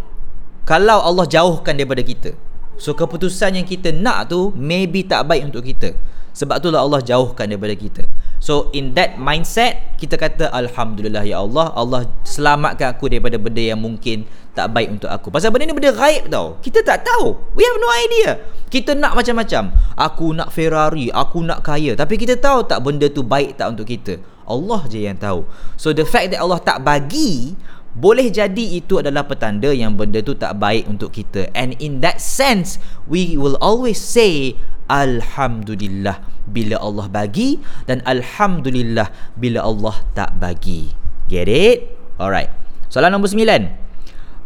kalau 0.69 1.01
Allah 1.01 1.25
jauhkan 1.25 1.73
daripada 1.73 2.05
kita. 2.05 2.37
So 2.77 2.93
keputusan 2.93 3.57
yang 3.57 3.65
kita 3.65 3.97
nak 3.97 4.29
tu 4.29 4.53
maybe 4.53 5.09
tak 5.09 5.25
baik 5.25 5.49
untuk 5.49 5.65
kita. 5.65 5.97
Sebab 6.37 6.61
itulah 6.61 6.85
Allah 6.85 7.01
jauhkan 7.01 7.49
daripada 7.49 7.77
kita. 7.77 8.05
So 8.43 8.75
in 8.75 8.99
that 8.99 9.23
mindset 9.23 9.95
kita 10.03 10.19
kata 10.19 10.51
alhamdulillah 10.51 11.23
ya 11.23 11.47
Allah 11.47 11.71
Allah 11.79 12.11
selamatkan 12.27 12.99
aku 12.99 13.07
daripada 13.07 13.39
benda 13.39 13.63
yang 13.63 13.79
mungkin 13.79 14.27
tak 14.51 14.75
baik 14.75 14.99
untuk 14.99 15.07
aku. 15.07 15.31
Pasal 15.31 15.55
benda 15.55 15.71
ni 15.71 15.79
benda 15.79 15.95
gaib 15.95 16.27
tau. 16.27 16.59
Kita 16.59 16.83
tak 16.83 17.07
tahu. 17.07 17.39
We 17.55 17.63
have 17.63 17.79
no 17.79 17.87
idea. 18.03 18.43
Kita 18.67 18.99
nak 18.99 19.15
macam-macam. 19.15 19.71
Aku 19.95 20.35
nak 20.35 20.51
Ferrari, 20.51 21.07
aku 21.15 21.41
nak 21.47 21.63
kaya. 21.63 21.95
Tapi 21.95 22.19
kita 22.19 22.35
tahu 22.35 22.67
tak 22.67 22.83
benda 22.83 23.07
tu 23.07 23.23
baik 23.23 23.63
tak 23.63 23.79
untuk 23.79 23.87
kita. 23.87 24.19
Allah 24.43 24.85
je 24.91 24.99
yang 25.07 25.17
tahu. 25.17 25.47
So 25.79 25.95
the 25.95 26.03
fact 26.03 26.35
that 26.35 26.43
Allah 26.43 26.59
tak 26.59 26.83
bagi 26.83 27.55
boleh 27.93 28.33
jadi 28.33 28.81
itu 28.81 29.05
adalah 29.05 29.29
petanda 29.29 29.69
yang 29.69 29.93
benda 30.01 30.25
tu 30.25 30.33
tak 30.33 30.57
baik 30.57 30.89
untuk 30.89 31.13
kita. 31.13 31.53
And 31.53 31.77
in 31.77 32.01
that 32.01 32.25
sense, 32.25 32.81
we 33.05 33.37
will 33.37 33.61
always 33.61 34.01
say 34.01 34.57
Alhamdulillah 34.89 36.25
bila 36.49 36.81
Allah 36.81 37.07
bagi 37.13 37.61
dan 37.85 38.01
Alhamdulillah 38.09 39.37
bila 39.37 39.65
Allah 39.65 39.97
tak 40.17 40.37
bagi. 40.41 40.93
Get 41.29 41.49
it? 41.53 41.93
Alright. 42.17 42.49
Soalan 42.89 43.17
nombor 43.17 43.33
sembilan. 43.33 43.85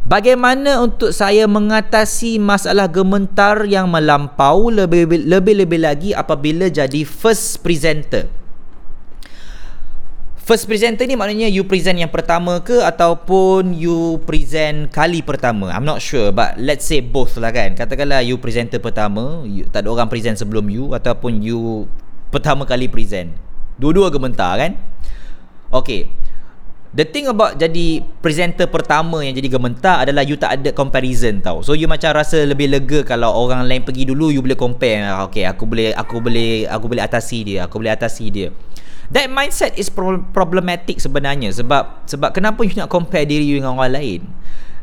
Bagaimana 0.06 0.78
untuk 0.86 1.10
saya 1.10 1.50
mengatasi 1.50 2.38
masalah 2.38 2.86
gementar 2.86 3.66
yang 3.66 3.90
melampau 3.90 4.70
lebih-lebih 4.70 5.82
lagi 5.82 6.14
apabila 6.14 6.70
jadi 6.70 7.02
first 7.02 7.58
presenter? 7.58 8.30
First 10.46 10.70
presenter 10.70 11.10
ni 11.10 11.18
maknanya 11.18 11.50
you 11.50 11.66
present 11.66 11.98
yang 11.98 12.06
pertama 12.06 12.62
ke 12.62 12.78
ataupun 12.78 13.74
you 13.74 14.22
present 14.30 14.86
kali 14.94 15.18
pertama. 15.18 15.74
I'm 15.74 15.82
not 15.82 15.98
sure 15.98 16.30
but 16.30 16.54
let's 16.62 16.86
say 16.86 17.02
both 17.02 17.34
lah 17.34 17.50
kan. 17.50 17.74
Katakanlah 17.74 18.22
you 18.22 18.38
presenter 18.38 18.78
pertama, 18.78 19.42
you, 19.42 19.66
tak 19.66 19.82
ada 19.82 19.90
orang 19.90 20.06
present 20.06 20.38
sebelum 20.38 20.70
you 20.70 20.94
ataupun 20.94 21.42
you 21.42 21.90
pertama 22.30 22.62
kali 22.62 22.86
present. 22.86 23.34
Dua-dua 23.74 24.06
gementar 24.14 24.54
kan? 24.54 24.78
Okay. 25.74 26.14
The 26.94 27.02
thing 27.02 27.26
about 27.26 27.58
jadi 27.58 28.06
presenter 28.22 28.70
pertama 28.70 29.26
yang 29.26 29.34
jadi 29.34 29.50
gementar 29.50 30.06
adalah 30.06 30.22
you 30.22 30.38
tak 30.38 30.62
ada 30.62 30.70
comparison 30.70 31.42
tau. 31.42 31.66
So 31.66 31.74
you 31.74 31.90
macam 31.90 32.14
rasa 32.14 32.46
lebih 32.46 32.70
lega 32.70 33.02
kalau 33.02 33.34
orang 33.34 33.66
lain 33.66 33.82
pergi 33.82 34.06
dulu 34.06 34.30
you 34.30 34.46
boleh 34.46 34.54
compare. 34.54 35.10
Okay, 35.26 35.42
aku 35.42 35.66
boleh 35.66 35.90
aku 35.90 36.22
boleh 36.22 36.70
aku 36.70 36.86
boleh 36.86 37.02
atasi 37.02 37.42
dia, 37.42 37.66
aku 37.66 37.82
boleh 37.82 37.90
atasi 37.90 38.30
dia. 38.30 38.54
That 39.14 39.30
mindset 39.30 39.78
is 39.78 39.86
problematic 40.34 40.98
sebenarnya 40.98 41.54
sebab 41.54 42.08
sebab 42.10 42.34
kenapa 42.34 42.66
you 42.66 42.74
nak 42.74 42.90
compare 42.90 43.22
diri 43.22 43.46
you 43.46 43.62
dengan 43.62 43.78
orang 43.78 43.94
lain? 43.94 44.20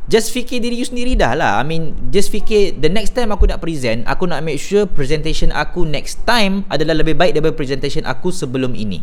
Just 0.08 0.36
fikir 0.36 0.60
diri 0.60 0.80
you 0.80 0.88
sendiri 0.88 1.16
dah 1.16 1.32
lah. 1.32 1.60
I 1.60 1.64
mean, 1.64 1.96
just 2.12 2.28
fikir 2.28 2.76
the 2.80 2.92
next 2.92 3.16
time 3.16 3.32
aku 3.32 3.48
nak 3.48 3.64
present, 3.64 4.04
aku 4.04 4.28
nak 4.28 4.44
make 4.44 4.60
sure 4.60 4.84
presentation 4.84 5.48
aku 5.56 5.88
next 5.88 6.24
time 6.28 6.68
adalah 6.68 7.00
lebih 7.00 7.16
baik 7.16 7.36
daripada 7.36 7.56
presentation 7.56 8.04
aku 8.04 8.32
sebelum 8.32 8.76
ini. 8.76 9.00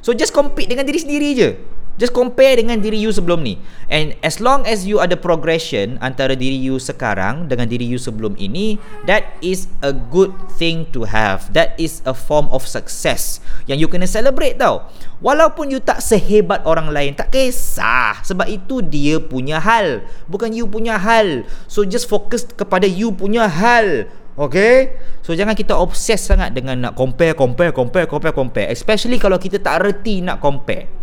So 0.00 0.16
just 0.16 0.32
compete 0.32 0.72
dengan 0.72 0.88
diri 0.88 1.00
sendiri 1.00 1.28
je. 1.36 1.50
Just 1.96 2.12
compare 2.12 2.60
dengan 2.60 2.76
diri 2.76 3.00
you 3.00 3.08
sebelum 3.08 3.40
ni. 3.40 3.56
And 3.88 4.12
as 4.20 4.36
long 4.36 4.68
as 4.68 4.84
you 4.84 5.00
ada 5.00 5.16
progression 5.16 5.96
antara 6.04 6.36
diri 6.36 6.52
you 6.52 6.76
sekarang 6.76 7.48
dengan 7.48 7.72
diri 7.72 7.88
you 7.88 7.96
sebelum 7.96 8.36
ini, 8.36 8.76
that 9.08 9.40
is 9.40 9.72
a 9.80 9.96
good 9.96 10.32
thing 10.60 10.84
to 10.92 11.08
have. 11.08 11.48
That 11.56 11.72
is 11.80 12.04
a 12.04 12.12
form 12.12 12.52
of 12.52 12.68
success 12.68 13.40
yang 13.64 13.80
you 13.80 13.88
kena 13.88 14.04
celebrate 14.04 14.60
tau. 14.60 14.92
Walaupun 15.24 15.72
you 15.72 15.80
tak 15.80 16.04
sehebat 16.04 16.68
orang 16.68 16.92
lain, 16.92 17.16
tak 17.16 17.32
kisah. 17.32 18.20
Sebab 18.20 18.44
itu 18.44 18.84
dia 18.84 19.16
punya 19.16 19.56
hal. 19.56 20.04
Bukan 20.28 20.52
you 20.52 20.68
punya 20.68 21.00
hal. 21.00 21.48
So 21.64 21.88
just 21.88 22.12
focus 22.12 22.44
kepada 22.44 22.84
you 22.84 23.08
punya 23.16 23.48
hal. 23.48 24.12
Okay 24.36 24.92
So 25.24 25.32
jangan 25.32 25.56
kita 25.56 25.72
obses 25.72 26.20
sangat 26.20 26.52
dengan 26.52 26.76
nak 26.76 26.92
compare, 26.92 27.32
compare, 27.32 27.72
compare, 27.72 28.04
compare, 28.04 28.36
compare 28.36 28.68
Especially 28.68 29.16
kalau 29.16 29.40
kita 29.40 29.56
tak 29.56 29.80
reti 29.80 30.20
nak 30.20 30.44
compare 30.44 30.95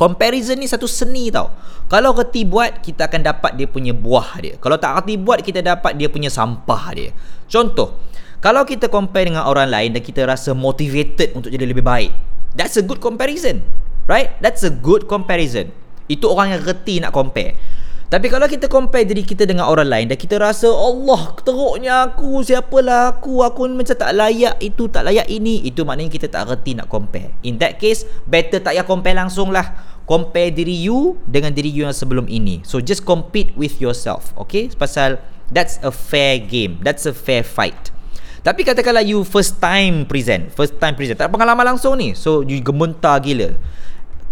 Comparison 0.00 0.56
ni 0.56 0.64
satu 0.64 0.88
seni 0.88 1.28
tau. 1.28 1.52
Kalau 1.92 2.16
reti 2.16 2.48
buat, 2.48 2.80
kita 2.80 3.12
akan 3.12 3.20
dapat 3.20 3.60
dia 3.60 3.68
punya 3.68 3.92
buah 3.92 4.40
dia. 4.40 4.56
Kalau 4.56 4.80
tak 4.80 5.04
reti 5.04 5.20
buat, 5.20 5.44
kita 5.44 5.60
dapat 5.60 6.00
dia 6.00 6.08
punya 6.08 6.32
sampah 6.32 6.82
dia. 6.96 7.12
Contoh 7.50 8.00
Kalau 8.40 8.64
kita 8.64 8.88
compare 8.88 9.28
dengan 9.28 9.44
orang 9.44 9.68
lain 9.68 9.92
dan 9.92 10.00
kita 10.00 10.24
rasa 10.24 10.56
motivated 10.56 11.36
untuk 11.36 11.52
jadi 11.52 11.68
lebih 11.68 11.84
baik 11.84 12.08
That's 12.56 12.80
a 12.80 12.84
good 12.86 13.04
comparison 13.04 13.60
Right? 14.10 14.34
That's 14.42 14.66
a 14.66 14.74
good 14.74 15.06
comparison. 15.06 15.70
Itu 16.10 16.34
orang 16.34 16.58
yang 16.58 16.66
reti 16.66 16.98
nak 16.98 17.14
compare 17.14 17.54
tapi 18.10 18.26
kalau 18.26 18.50
kita 18.50 18.66
compare 18.66 19.06
diri 19.06 19.22
kita 19.22 19.46
dengan 19.46 19.70
orang 19.70 19.86
lain 19.86 20.06
dan 20.10 20.18
kita 20.18 20.34
rasa 20.42 20.66
Allah 20.66 21.30
teruknya 21.46 22.10
aku, 22.10 22.42
siapalah 22.42 23.14
aku, 23.14 23.46
aku 23.46 23.70
macam 23.70 23.94
tak 23.94 24.10
layak 24.18 24.58
itu, 24.58 24.90
tak 24.90 25.06
layak 25.06 25.30
ini, 25.30 25.62
itu 25.62 25.86
maknanya 25.86 26.10
kita 26.10 26.26
tak 26.26 26.50
reti 26.50 26.74
nak 26.74 26.90
compare. 26.90 27.30
In 27.46 27.62
that 27.62 27.78
case, 27.78 28.02
better 28.26 28.58
tak 28.58 28.74
payah 28.74 28.82
compare 28.82 29.14
langsung 29.14 29.54
lah. 29.54 29.94
Compare 30.10 30.50
diri 30.50 30.74
you 30.74 31.22
dengan 31.22 31.54
diri 31.54 31.70
you 31.70 31.86
yang 31.86 31.94
sebelum 31.94 32.26
ini. 32.26 32.66
So 32.66 32.82
just 32.82 33.06
compete 33.06 33.54
with 33.54 33.78
yourself. 33.78 34.34
Okay? 34.34 34.66
Pasal 34.74 35.22
that's 35.54 35.78
a 35.86 35.94
fair 35.94 36.42
game. 36.42 36.82
That's 36.82 37.06
a 37.06 37.14
fair 37.14 37.46
fight. 37.46 37.94
Tapi 38.42 38.66
katakanlah 38.66 39.06
you 39.06 39.22
first 39.22 39.62
time 39.62 40.02
present. 40.02 40.50
First 40.50 40.82
time 40.82 40.98
present. 40.98 41.14
Tak 41.14 41.30
ada 41.30 41.32
pengalaman 41.38 41.62
langsung 41.62 41.94
ni. 41.94 42.18
So 42.18 42.42
you 42.42 42.58
gementar 42.58 43.22
gila 43.22 43.54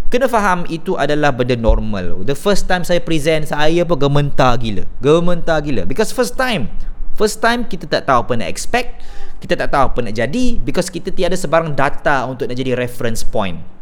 kena 0.09 0.25
faham 0.25 0.65
itu 0.67 0.97
adalah 0.97 1.29
benda 1.29 1.55
normal. 1.55 2.25
The 2.25 2.35
first 2.35 2.65
time 2.65 2.81
saya 2.81 2.99
present, 2.99 3.49
saya 3.49 3.85
pun 3.85 3.97
gementar 3.97 4.57
gila. 4.57 4.85
Gementar 4.99 5.61
gila. 5.61 5.85
Because 5.85 6.11
first 6.11 6.35
time. 6.35 6.67
First 7.15 7.39
time 7.39 7.69
kita 7.69 7.85
tak 7.85 8.09
tahu 8.09 8.25
apa 8.25 8.33
nak 8.41 8.49
expect. 8.49 9.01
Kita 9.39 9.55
tak 9.55 9.71
tahu 9.71 9.93
apa 9.93 9.99
nak 10.03 10.15
jadi. 10.17 10.59
Because 10.59 10.89
kita 10.89 11.13
tiada 11.13 11.37
sebarang 11.37 11.77
data 11.77 12.25
untuk 12.27 12.49
nak 12.49 12.57
jadi 12.57 12.75
reference 12.75 13.21
point. 13.23 13.78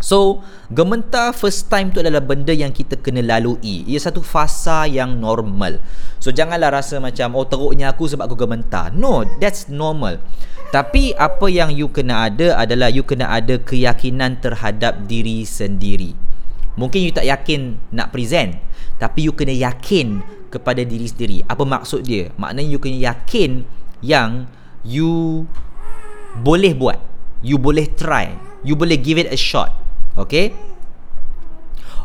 So, 0.00 0.40
gementar 0.72 1.36
first 1.36 1.68
time 1.68 1.92
tu 1.92 2.00
adalah 2.00 2.24
benda 2.24 2.56
yang 2.56 2.72
kita 2.72 2.96
kena 2.96 3.20
lalui. 3.20 3.84
Ia 3.84 4.00
satu 4.00 4.24
fasa 4.24 4.88
yang 4.88 5.20
normal. 5.20 5.76
So, 6.16 6.32
janganlah 6.32 6.72
rasa 6.72 6.96
macam, 7.04 7.36
oh 7.36 7.44
teruknya 7.44 7.92
aku 7.92 8.08
sebab 8.08 8.24
aku 8.24 8.48
gementar. 8.48 8.96
No, 8.96 9.28
that's 9.36 9.68
normal. 9.68 10.16
Tapi 10.72 11.12
apa 11.20 11.52
yang 11.52 11.68
you 11.76 11.92
kena 11.92 12.32
ada 12.32 12.56
adalah 12.56 12.88
you 12.88 13.04
kena 13.04 13.28
ada 13.28 13.60
keyakinan 13.60 14.40
terhadap 14.40 15.04
diri 15.04 15.44
sendiri. 15.44 16.16
Mungkin 16.80 17.04
you 17.04 17.12
tak 17.12 17.28
yakin 17.28 17.76
nak 17.92 18.08
present. 18.08 18.56
Tapi 18.96 19.28
you 19.28 19.36
kena 19.36 19.52
yakin 19.52 20.24
kepada 20.48 20.80
diri 20.80 21.10
sendiri. 21.10 21.44
Apa 21.44 21.68
maksud 21.68 22.08
dia? 22.08 22.32
Maknanya 22.40 22.70
you 22.72 22.80
kena 22.80 23.12
yakin 23.12 23.68
yang 24.00 24.48
you 24.80 25.44
boleh 26.40 26.72
buat. 26.72 26.96
You 27.44 27.60
boleh 27.60 27.84
try. 27.84 28.32
You 28.64 28.78
boleh 28.80 28.96
give 28.96 29.20
it 29.20 29.28
a 29.28 29.36
shot. 29.36 29.89
Okay? 30.20 30.54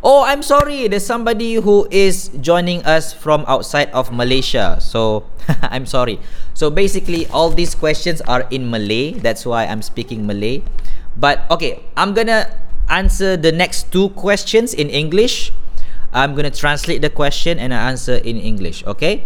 Oh, 0.05 0.21
I'm 0.21 0.45
sorry. 0.45 0.87
There's 0.87 1.05
somebody 1.05 1.55
who 1.57 1.87
is 1.89 2.29
joining 2.37 2.85
us 2.85 3.09
from 3.11 3.43
outside 3.47 3.89
of 3.89 4.13
Malaysia. 4.13 4.77
So, 4.77 5.25
I'm 5.73 5.85
sorry. 5.89 6.21
So, 6.53 6.69
basically, 6.69 7.25
all 7.33 7.49
these 7.49 7.73
questions 7.73 8.21
are 8.29 8.45
in 8.53 8.69
Malay. 8.69 9.17
That's 9.17 9.45
why 9.45 9.65
I'm 9.65 9.81
speaking 9.81 10.29
Malay. 10.29 10.61
But, 11.17 11.49
okay, 11.49 11.81
I'm 11.97 12.13
gonna 12.13 12.53
answer 12.85 13.35
the 13.35 13.51
next 13.51 13.91
two 13.91 14.09
questions 14.13 14.73
in 14.73 14.93
English. 14.93 15.49
I'm 16.13 16.35
gonna 16.35 16.53
translate 16.53 17.01
the 17.01 17.09
question 17.09 17.57
and 17.57 17.73
answer 17.73 18.21
in 18.21 18.37
English. 18.37 18.85
Okay? 18.85 19.25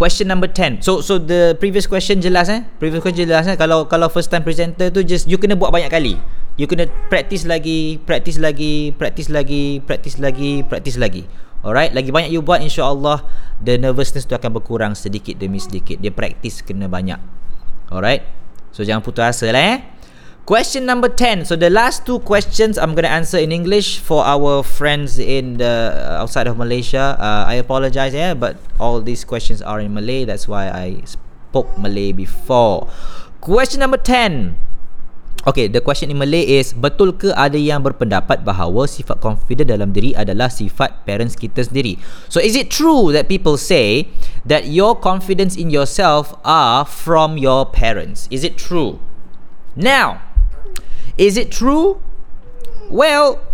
Question 0.00 0.32
number 0.32 0.48
10 0.48 0.80
so 0.80 1.04
so 1.04 1.20
the 1.20 1.52
previous 1.60 1.84
question 1.84 2.24
jelas 2.24 2.48
eh? 2.48 2.64
Previous 2.80 3.04
question 3.04 3.28
jelas 3.28 3.44
eh? 3.44 3.60
Kalau 3.60 3.84
kalau 3.84 4.08
first 4.08 4.32
time 4.32 4.40
presenter 4.40 4.88
tu 4.88 5.04
just 5.04 5.28
you 5.28 5.36
kena 5.36 5.60
buat 5.60 5.68
banyak 5.68 5.92
kali. 5.92 6.16
You 6.56 6.64
kena 6.64 6.88
practice 7.12 7.44
lagi 7.44 8.00
practice 8.08 8.40
lagi 8.40 8.96
practice 8.96 9.28
lagi 9.28 9.84
practice 9.84 10.16
lagi 10.16 10.64
practice 10.64 10.96
lagi. 10.96 11.28
Alright? 11.60 11.92
Lagi 11.92 12.08
banyak 12.08 12.32
you 12.32 12.40
buat 12.40 12.64
insyaallah 12.64 13.20
the 13.60 13.76
nervousness 13.76 14.24
tu 14.24 14.32
akan 14.32 14.56
berkurang 14.56 14.96
sedikit 14.96 15.36
demi 15.36 15.60
sedikit. 15.60 16.00
Dia 16.00 16.08
practice 16.08 16.64
kena 16.64 16.88
banyak. 16.88 17.20
Alright? 17.92 18.24
So 18.72 18.88
jangan 18.88 19.04
putus 19.04 19.36
asa 19.36 19.52
lah 19.52 19.60
eh 19.60 19.99
Question 20.46 20.82
number 20.86 21.08
10. 21.08 21.44
So 21.44 21.54
the 21.54 21.70
last 21.70 22.06
two 22.06 22.18
questions 22.26 22.78
I'm 22.78 22.98
going 22.98 23.06
to 23.06 23.12
answer 23.12 23.38
in 23.38 23.52
English 23.52 24.00
for 24.00 24.24
our 24.24 24.62
friends 24.64 25.18
in 25.18 25.58
the 25.58 25.94
uh, 25.94 26.22
outside 26.22 26.48
of 26.48 26.58
Malaysia. 26.58 27.14
Uh, 27.20 27.44
I 27.46 27.54
apologize 27.62 28.14
yeah, 28.14 28.34
but 28.34 28.56
all 28.80 29.00
these 29.00 29.22
questions 29.22 29.62
are 29.62 29.78
in 29.78 29.94
Malay. 29.94 30.24
That's 30.24 30.48
why 30.48 30.70
I 30.72 31.06
spoke 31.06 31.70
Malay 31.78 32.10
before. 32.10 32.90
Question 33.40 33.80
number 33.80 33.98
10. 33.98 34.56
Okay, 35.46 35.72
the 35.72 35.80
question 35.80 36.10
in 36.12 36.18
Malay 36.20 36.60
is 36.60 36.76
betul 36.76 37.16
ke 37.16 37.32
ada 37.32 37.56
yang 37.56 37.80
berpendapat 37.80 38.44
bahawa 38.44 38.84
sifat 38.84 39.24
confident 39.24 39.72
dalam 39.72 39.88
diri 39.88 40.12
adalah 40.12 40.52
sifat 40.52 41.08
parents 41.08 41.32
kita 41.32 41.64
sendiri? 41.64 41.96
So 42.28 42.44
is 42.44 42.52
it 42.52 42.68
true 42.68 43.08
that 43.16 43.24
people 43.24 43.56
say 43.56 44.12
that 44.44 44.68
your 44.68 44.92
confidence 44.92 45.56
in 45.56 45.72
yourself 45.72 46.36
are 46.44 46.84
from 46.84 47.40
your 47.40 47.64
parents? 47.64 48.28
Is 48.28 48.44
it 48.44 48.60
true? 48.60 49.00
Now, 49.72 50.29
Is 51.20 51.36
it 51.36 51.52
true? 51.52 52.00
Well, 52.88 53.44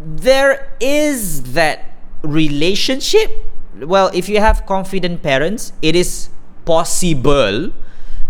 there 0.00 0.72
is 0.80 1.52
that 1.52 1.92
relationship. 2.24 3.28
Well, 3.76 4.08
if 4.14 4.26
you 4.32 4.40
have 4.40 4.64
confident 4.64 5.22
parents, 5.22 5.74
it 5.82 5.94
is 5.94 6.30
possible 6.64 7.76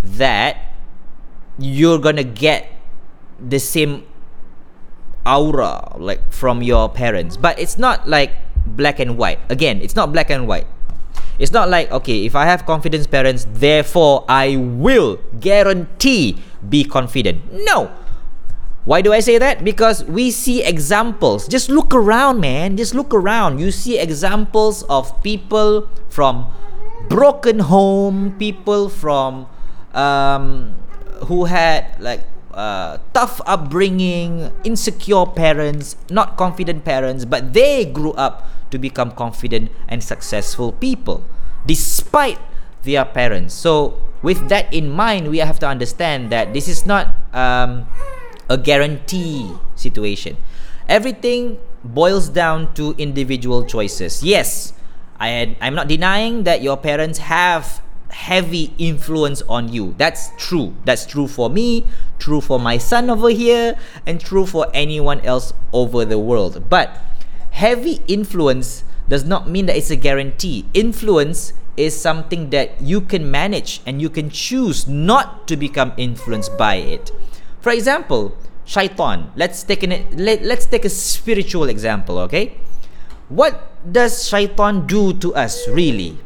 that 0.02 0.74
you're 1.56 2.02
gonna 2.02 2.26
get 2.26 2.66
the 3.38 3.62
same 3.62 4.02
aura 5.24 5.94
like 5.94 6.18
from 6.34 6.60
your 6.60 6.88
parents. 6.90 7.37
But 7.37 7.56
it's 7.62 7.78
not 7.78 8.08
like 8.10 8.34
black 8.66 8.98
and 8.98 9.16
white. 9.16 9.38
Again 9.48 9.82
it's 9.82 9.94
not 9.94 10.12
black 10.12 10.30
and 10.30 10.48
white. 10.48 10.66
It's 11.38 11.52
not 11.52 11.70
like 11.70 11.90
okay 11.90 12.26
if 12.26 12.34
i 12.34 12.44
have 12.44 12.66
confidence 12.66 13.06
parents 13.06 13.46
therefore 13.50 14.24
i 14.28 14.54
will 14.56 15.18
guarantee 15.38 16.38
be 16.68 16.82
confident. 16.82 17.38
No 17.52 17.90
why 18.85 19.01
do 19.01 19.12
I 19.12 19.20
say 19.20 19.38
that? 19.38 19.64
Because 19.64 20.05
we 20.05 20.31
see 20.31 20.62
examples. 20.62 21.49
Just 21.49 21.70
look 21.70 21.94
around, 21.94 22.40
man. 22.40 22.77
Just 22.77 22.94
look 22.94 23.14
around. 23.14 23.59
You 23.59 23.70
see 23.70 23.99
examples 23.99 24.83
of 24.85 25.23
people 25.23 25.88
from 26.09 26.53
broken 27.09 27.61
home, 27.61 28.37
people 28.38 28.88
from 28.88 29.47
um, 29.94 30.75
who 31.33 31.47
had 31.47 31.97
like 31.99 32.29
uh, 32.53 32.99
tough 33.14 33.40
upbringing, 33.47 34.53
insecure 34.64 35.25
parents, 35.27 35.97
not 36.11 36.37
confident 36.37 36.85
parents, 36.85 37.25
but 37.25 37.55
they 37.55 37.87
grew 37.87 38.12
up 38.12 38.49
to 38.70 38.79
become 38.79 39.12
confident 39.12 39.70
and 39.88 40.05
successful 40.05 40.73
people 40.73 41.25
despite 41.64 42.38
their 42.83 43.05
parents. 43.05 43.55
So, 43.55 43.97
with 44.20 44.49
that 44.49 44.73
in 44.73 44.90
mind, 44.90 45.29
we 45.29 45.38
have 45.38 45.59
to 45.61 45.66
understand 45.66 46.29
that 46.31 46.53
this 46.53 46.68
is 46.68 46.85
not. 46.85 47.09
Um, 47.33 47.87
a 48.48 48.59
guarantee 48.59 49.52
situation. 49.74 50.37
Everything 50.88 51.59
boils 51.83 52.28
down 52.28 52.74
to 52.74 52.94
individual 52.98 53.64
choices. 53.64 54.22
Yes, 54.22 54.72
I 55.18 55.28
had, 55.28 55.57
I'm 55.61 55.74
not 55.74 55.88
denying 55.88 56.44
that 56.44 56.62
your 56.62 56.76
parents 56.76 57.18
have 57.18 57.83
heavy 58.11 58.72
influence 58.78 59.42
on 59.42 59.72
you. 59.72 59.94
That's 59.98 60.30
true. 60.38 60.74
That's 60.85 61.04
true 61.04 61.26
for 61.26 61.50
me, 61.50 61.87
true 62.18 62.40
for 62.40 62.61
my 62.61 62.78
son 62.78 63.11
over 63.11 63.30
here, 63.30 63.76
and 64.07 64.20
true 64.20 64.46
for 64.46 64.68
anyone 64.72 65.20
else 65.20 65.52
over 65.72 66.04
the 66.04 66.18
world. 66.18 66.68
But 66.68 67.00
heavy 67.50 68.00
influence 68.07 68.85
does 69.09 69.24
not 69.24 69.48
mean 69.48 69.66
that 69.66 69.76
it's 69.76 69.90
a 69.90 69.96
guarantee. 69.96 70.64
Influence 70.74 71.52
is 71.76 71.98
something 71.98 72.50
that 72.50 72.80
you 72.80 73.00
can 73.00 73.30
manage 73.30 73.80
and 73.85 74.00
you 74.00 74.09
can 74.09 74.30
choose 74.30 74.87
not 74.87 75.48
to 75.48 75.57
become 75.57 75.92
influenced 75.96 76.57
by 76.57 76.76
it. 76.76 77.11
For 77.64 77.72
example, 77.72 78.37
shaitan. 78.68 79.33
Let's 79.40 79.64
take 79.64 79.81
an 79.88 80.05
let, 80.20 80.44
let's 80.44 80.68
take 80.68 80.85
a 80.85 80.92
spiritual 80.92 81.72
example, 81.72 82.20
okay? 82.29 82.61
What 83.33 83.57
does 83.88 84.29
shaitan 84.29 84.85
do 84.85 85.16
to 85.24 85.33
us 85.33 85.64
really? 85.72 86.20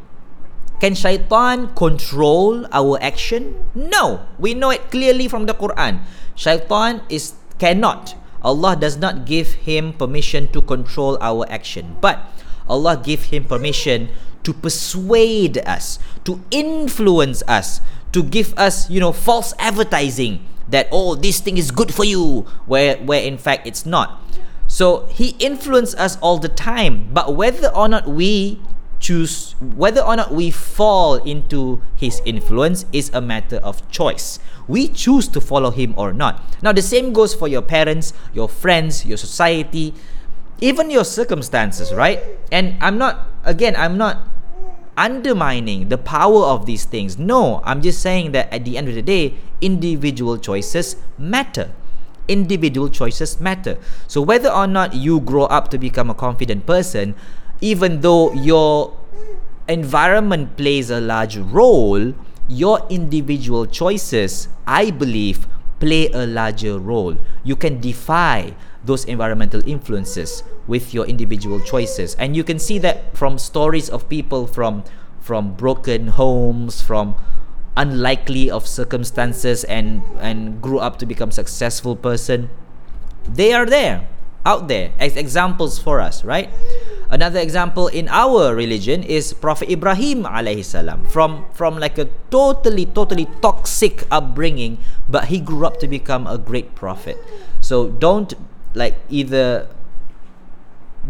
Can 0.83 0.99
shaitan 0.99 1.79
control 1.79 2.67
our 2.75 2.99
action? 2.99 3.55
No. 3.71 4.27
We 4.43 4.59
know 4.59 4.75
it 4.75 4.91
clearly 4.91 5.31
from 5.31 5.47
the 5.47 5.55
Quran. 5.55 6.03
Shaitan 6.35 7.07
is 7.07 7.39
cannot 7.63 8.19
Allah 8.43 8.75
does 8.75 8.99
not 8.99 9.23
give 9.23 9.63
him 9.63 9.95
permission 9.95 10.51
to 10.51 10.63
control 10.63 11.19
our 11.21 11.47
action, 11.51 11.99
but 12.03 12.19
Allah 12.67 12.99
give 12.99 13.31
him 13.31 13.47
permission 13.47 14.11
to 14.43 14.51
persuade 14.51 15.59
us, 15.67 16.03
to 16.27 16.43
influence 16.51 17.47
us, 17.47 17.81
to 18.11 18.23
give 18.23 18.55
us, 18.59 18.91
you 18.91 18.99
know, 18.99 19.15
false 19.15 19.55
advertising 19.59 20.43
that 20.71 20.89
oh 20.93 21.15
this 21.15 21.41
thing 21.41 21.57
is 21.57 21.71
good 21.71 21.93
for 21.93 22.05
you 22.05 22.47
where 22.67 22.97
where 22.99 23.23
in 23.23 23.39
fact 23.39 23.67
it's 23.67 23.87
not. 23.87 24.23
So 24.67 25.07
he 25.07 25.31
influences 25.39 25.95
us 25.95 26.19
all 26.21 26.39
the 26.39 26.49
time, 26.49 27.09
but 27.13 27.35
whether 27.35 27.69
or 27.69 27.89
not 27.89 28.07
we 28.07 28.61
choose 29.01 29.55
whether 29.61 30.01
or 30.01 30.17
not 30.17 30.33
we 30.33 30.51
fall 30.51 31.17
into 31.23 31.81
his 31.97 32.21
influence 32.25 32.85
is 32.93 33.11
a 33.15 33.21
matter 33.21 33.57
of 33.59 33.89
choice. 33.91 34.39
We 34.67 34.89
choose 34.89 35.29
to 35.29 35.41
follow 35.41 35.71
him 35.71 35.95
or 35.97 36.13
not. 36.13 36.43
Now 36.63 36.73
the 36.73 36.83
same 36.83 37.13
goes 37.13 37.35
for 37.35 37.49
your 37.49 37.63
parents, 37.63 38.13
your 38.35 38.49
friends, 38.49 39.07
your 39.07 39.17
society, 39.17 39.95
even 40.61 40.91
your 40.91 41.05
circumstances, 41.05 41.95
right? 41.95 42.21
And 42.53 42.77
I'm 42.81 42.99
not 42.99 43.27
again, 43.45 43.75
I'm 43.77 43.97
not 43.97 44.27
undermining 44.99 45.89
the 45.89 45.97
power 45.97 46.45
of 46.45 46.67
these 46.67 46.85
things. 46.85 47.17
No, 47.17 47.63
I'm 47.65 47.81
just 47.81 48.03
saying 48.03 48.33
that 48.33 48.53
at 48.53 48.65
the 48.67 48.77
end 48.77 48.89
of 48.89 48.95
the 48.95 49.03
day, 49.03 49.35
individual 49.63 50.37
choices 50.37 50.97
matter. 51.17 51.71
Individual 52.27 52.91
choices 52.91 53.41
matter. 53.41 53.79
So 54.09 54.21
whether 54.21 54.51
or 54.51 54.67
not 54.67 54.93
you 54.93 55.21
grow 55.21 55.45
up 55.45 55.71
to 55.71 55.79
become 55.79 56.11
a 56.11 56.15
confident 56.15 56.67
person, 56.67 57.15
even 57.61 58.03
though 58.03 58.33
your 58.35 58.95
environment 59.69 60.57
plays 60.57 60.91
a 60.91 61.01
large 61.01 61.37
role, 61.39 62.13
your 62.49 62.85
individual 62.91 63.67
choices, 63.67 64.49
I 64.67 64.91
believe, 64.91 65.47
play 65.81 66.09
a 66.09 66.27
larger 66.27 66.79
role. 66.79 67.17
You 67.45 67.55
can 67.57 67.81
defy 67.81 68.55
those 68.89 69.05
environmental 69.05 69.61
influences 69.69 70.43
with 70.67 70.97
your 70.97 71.05
individual 71.05 71.61
choices. 71.61 72.17
And 72.17 72.35
you 72.35 72.43
can 72.43 72.59
see 72.59 72.81
that 72.81 73.15
from 73.15 73.37
stories 73.37 73.93
of 73.93 74.09
people 74.09 74.49
from 74.49 74.83
from 75.21 75.53
broken 75.53 76.17
homes, 76.17 76.81
from 76.81 77.15
unlikely 77.77 78.51
of 78.51 78.67
circumstances 78.67 79.63
and 79.69 80.01
and 80.19 80.65
grew 80.65 80.81
up 80.81 80.97
to 80.99 81.07
become 81.07 81.31
successful 81.31 81.95
person. 81.95 82.49
They 83.29 83.53
are 83.53 83.69
there, 83.69 84.09
out 84.49 84.73
there 84.73 84.97
as 84.99 85.21
examples 85.21 85.77
for 85.79 86.01
us, 86.01 86.25
right? 86.25 86.49
Another 87.13 87.41
example 87.41 87.89
in 87.89 88.09
our 88.09 88.57
religion 88.57 89.05
is 89.05 89.33
Prophet 89.33 89.69
Ibrahim 89.69 90.25
alayhi 90.25 90.65
salam 90.65 91.05
from 91.09 91.45
from 91.53 91.77
like 91.77 92.01
a 92.01 92.09
totally 92.33 92.85
totally 92.85 93.29
toxic 93.45 94.05
upbringing 94.09 94.77
but 95.09 95.33
he 95.33 95.41
grew 95.41 95.65
up 95.65 95.81
to 95.81 95.89
become 95.89 96.25
a 96.25 96.41
great 96.41 96.73
prophet. 96.73 97.17
So 97.61 97.93
don't 97.93 98.33
like 98.79 98.95
either 99.11 99.67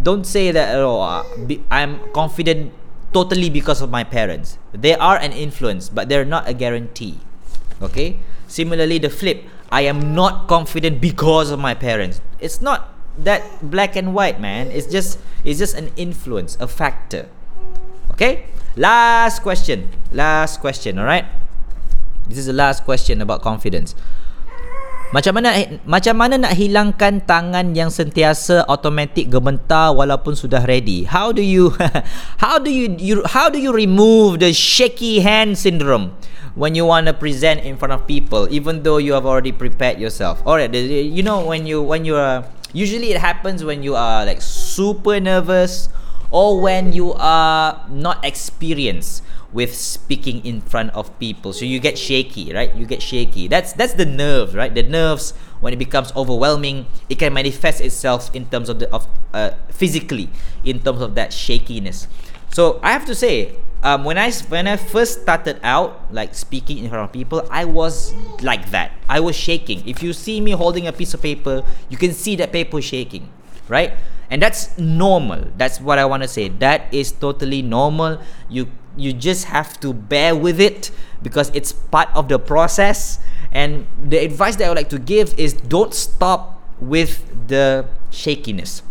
don't 0.03 0.25
say 0.25 0.51
that 0.51 0.75
oh 0.75 1.05
I'm 1.71 2.01
confident 2.13 2.73
totally 3.13 3.51
because 3.51 3.81
of 3.85 3.91
my 3.91 4.05
parents. 4.05 4.57
They 4.73 4.95
are 4.95 5.17
an 5.21 5.33
influence 5.33 5.89
but 5.89 6.09
they're 6.09 6.25
not 6.25 6.49
a 6.49 6.55
guarantee. 6.55 7.21
Okay? 7.81 8.19
Similarly 8.49 8.99
the 8.99 9.11
flip, 9.11 9.45
I 9.71 9.83
am 9.83 10.15
not 10.15 10.49
confident 10.49 11.01
because 11.01 11.51
of 11.51 11.61
my 11.61 11.75
parents. 11.75 12.21
It's 12.41 12.63
not 12.65 12.99
that 13.19 13.43
black 13.71 13.97
and 13.97 14.15
white 14.15 14.41
man 14.41 14.71
it's 14.71 14.87
just 14.87 15.19
it's 15.45 15.59
just 15.59 15.75
an 15.77 15.91
influence 15.97 16.57
a 16.61 16.69
factor 16.69 17.29
okay 18.11 18.47
last 18.77 19.43
question 19.43 19.89
last 20.13 20.61
question 20.61 20.99
all 20.99 21.05
right 21.05 21.27
this 22.29 22.39
is 22.39 22.47
the 22.47 22.53
last 22.53 22.85
question 22.85 23.21
about 23.21 23.43
confidence 23.43 23.95
macam 25.09 25.41
mana 25.41 25.57
macam 25.89 26.15
mana 26.21 26.37
nak 26.37 26.53
hilangkan 26.53 27.25
tangan 27.25 27.73
yang 27.73 27.89
sentiasa 27.89 28.69
automatic 28.69 29.33
gemetar 29.33 29.97
walaupun 29.97 30.37
sudah 30.37 30.69
ready? 30.69 31.09
How 31.09 31.33
do 31.33 31.41
you 31.41 31.73
how 32.45 32.61
do 32.61 32.69
you, 32.69 32.93
you 33.01 33.25
how 33.25 33.49
do 33.49 33.57
you 33.57 33.73
remove 33.73 34.45
the 34.45 34.53
shaky 34.53 35.25
hand 35.25 35.57
syndrome 35.57 36.13
when 36.53 36.77
you 36.77 36.85
want 36.85 37.09
to 37.09 37.17
present 37.17 37.65
in 37.65 37.81
front 37.81 37.97
of 37.97 38.05
people 38.05 38.45
even 38.53 38.85
though 38.85 39.01
you 39.01 39.17
have 39.17 39.25
already 39.25 39.53
prepared 39.53 39.97
yourself? 39.97 40.45
All 40.45 40.61
right 40.61 40.69
you 40.69 41.25
know 41.25 41.41
when 41.41 41.65
you 41.65 41.81
when 41.81 42.05
you 42.05 42.21
are 42.21 42.45
usually 42.77 43.09
it 43.17 43.21
happens 43.25 43.65
when 43.65 43.81
you 43.81 43.97
are 43.97 44.29
like 44.29 44.45
super 44.45 45.17
nervous 45.17 45.89
or 46.29 46.61
when 46.61 46.93
you 46.93 47.17
are 47.17 47.81
not 47.89 48.21
experienced 48.21 49.25
with 49.53 49.75
speaking 49.75 50.45
in 50.45 50.61
front 50.61 50.91
of 50.93 51.17
people 51.19 51.53
so 51.53 51.65
you 51.65 51.81
get 51.81 51.97
shaky 51.97 52.53
right 52.53 52.75
you 52.75 52.85
get 52.85 53.01
shaky 53.01 53.49
that's 53.49 53.73
that's 53.73 53.95
the 53.95 54.05
nerves 54.05 54.55
right 54.55 54.75
the 54.75 54.83
nerves 54.83 55.33
when 55.61 55.73
it 55.73 55.79
becomes 55.79 56.13
overwhelming 56.15 56.87
it 57.09 57.19
can 57.19 57.33
manifest 57.33 57.81
itself 57.81 58.35
in 58.35 58.45
terms 58.47 58.69
of 58.69 58.79
the 58.79 58.91
of 58.93 59.09
uh, 59.33 59.51
physically 59.71 60.29
in 60.65 60.79
terms 60.81 61.01
of 61.01 61.15
that 61.15 61.33
shakiness 61.33 62.07
so 62.51 62.79
i 62.83 62.93
have 62.93 63.07
to 63.07 63.15
say 63.15 63.57
um, 63.83 64.05
when 64.05 64.19
I 64.19 64.33
when 64.51 64.67
I 64.67 64.77
first 64.77 65.23
started 65.23 65.61
out 65.63 66.13
like 66.13 66.35
speaking 66.35 66.79
in 66.79 66.91
front 66.91 67.05
of 67.05 67.13
people, 67.13 67.47
I 67.51 67.65
was 67.65 68.13
like 68.43 68.71
that. 68.71 68.93
I 69.09 69.21
was 69.21 69.37
shaking. 69.37 69.87
If 69.87 70.03
you 70.03 70.13
see 70.13 70.41
me 70.41 70.53
holding 70.53 70.87
a 70.87 70.93
piece 70.93 71.15
of 71.15 71.23
paper, 71.23 71.63
you 71.89 71.97
can 71.97 72.13
see 72.13 72.35
that 72.37 72.53
paper 72.53 72.83
shaking, 72.83 73.29
right? 73.69 73.93
And 74.31 74.43
that's 74.43 74.77
normal. 74.77 75.47
That's 75.57 75.81
what 75.81 75.99
I 75.99 76.05
want 76.05 76.23
to 76.23 76.29
say. 76.29 76.49
That 76.49 76.93
is 76.93 77.13
totally 77.13 77.63
normal. 77.63 78.21
You 78.49 78.69
you 78.99 79.13
just 79.13 79.47
have 79.47 79.79
to 79.81 79.93
bear 79.93 80.35
with 80.35 80.61
it 80.61 80.91
because 81.23 81.51
it's 81.55 81.73
part 81.73 82.09
of 82.15 82.29
the 82.29 82.39
process. 82.39 83.19
And 83.53 83.87
the 84.03 84.19
advice 84.19 84.57
that 84.57 84.65
I 84.65 84.69
would 84.69 84.77
like 84.79 84.91
to 84.91 84.99
give 84.99 85.39
is 85.39 85.55
don't 85.55 85.95
stop 85.95 86.63
with 86.81 87.49
the 87.49 87.87
shakiness 88.11 88.83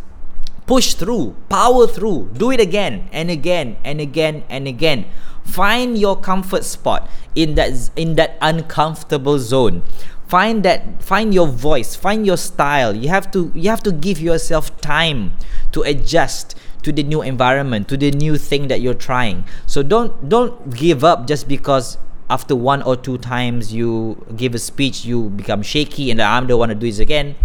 push 0.68 0.94
through, 0.94 1.34
power 1.50 1.88
through, 1.88 2.30
do 2.36 2.52
it 2.52 2.60
again 2.60 3.10
and 3.12 3.32
again 3.32 3.78
and 3.84 4.00
again 4.00 4.44
and 4.50 4.68
again. 4.68 5.06
Find 5.44 5.98
your 5.98 6.20
comfort 6.20 6.66
spot 6.66 7.10
in 7.34 7.56
that 7.56 7.90
in 7.96 8.16
that 8.16 8.38
uncomfortable 8.42 9.40
zone. 9.40 9.82
Find 10.28 10.62
that 10.64 11.02
find 11.02 11.34
your 11.34 11.48
voice, 11.48 11.96
find 11.96 12.28
your 12.28 12.36
style. 12.36 12.94
You 12.94 13.08
have 13.08 13.32
to 13.32 13.50
you 13.56 13.72
have 13.72 13.82
to 13.84 13.94
give 13.94 14.20
yourself 14.20 14.76
time 14.82 15.40
to 15.72 15.82
adjust 15.84 16.54
to 16.88 16.94
the 16.94 17.04
new 17.04 17.22
environment, 17.22 17.90
to 17.90 17.98
the 17.98 18.12
new 18.12 18.38
thing 18.38 18.70
that 18.70 18.80
you're 18.80 18.96
trying. 18.96 19.44
So 19.68 19.84
don't 19.84 20.30
don't 20.32 20.72
give 20.72 21.04
up 21.04 21.28
just 21.28 21.52
because 21.52 21.98
after 22.30 22.56
one 22.56 22.82
or 22.82 22.96
two 22.96 23.18
times 23.20 23.74
you 23.76 24.24
give 24.36 24.56
a 24.56 24.60
speech 24.60 25.04
you 25.04 25.30
become 25.36 25.62
shaky 25.64 26.12
and 26.12 26.22
I 26.22 26.40
don't 26.40 26.58
want 26.58 26.72
to 26.72 26.80
do 26.80 26.88
this 26.88 27.00
again. 27.00 27.36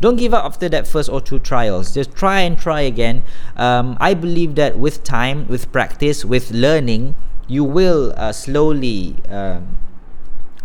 Don't 0.00 0.16
give 0.16 0.32
up 0.32 0.44
after 0.44 0.68
that 0.70 0.88
first 0.88 1.08
or 1.08 1.20
two 1.20 1.38
trials. 1.38 1.92
Just 1.92 2.16
try 2.16 2.40
and 2.40 2.56
try 2.56 2.80
again. 2.80 3.22
Um, 3.56 4.00
i 4.00 4.14
believe 4.14 4.56
that 4.56 4.78
with 4.80 5.04
time 5.04 5.46
with 5.48 5.68
practice 5.72 6.24
with 6.24 6.50
learning 6.50 7.14
you 7.48 7.64
will 7.64 8.12
uh, 8.16 8.32
slowly 8.32 9.16
um, 9.28 9.76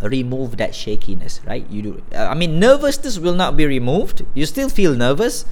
remove 0.02 0.56
that 0.56 0.74
shakiness 0.74 1.41
right? 1.46 1.67
You 1.70 1.82
do 1.82 1.91
i 2.15 2.34
mean 2.34 2.63
nervousness 2.63 3.20
will 3.20 3.36
not 3.36 3.58
be 3.60 3.67
removed. 3.67 4.24
You 4.34 4.46
still 4.46 4.70
feel 4.70 4.96
nervous 4.96 5.44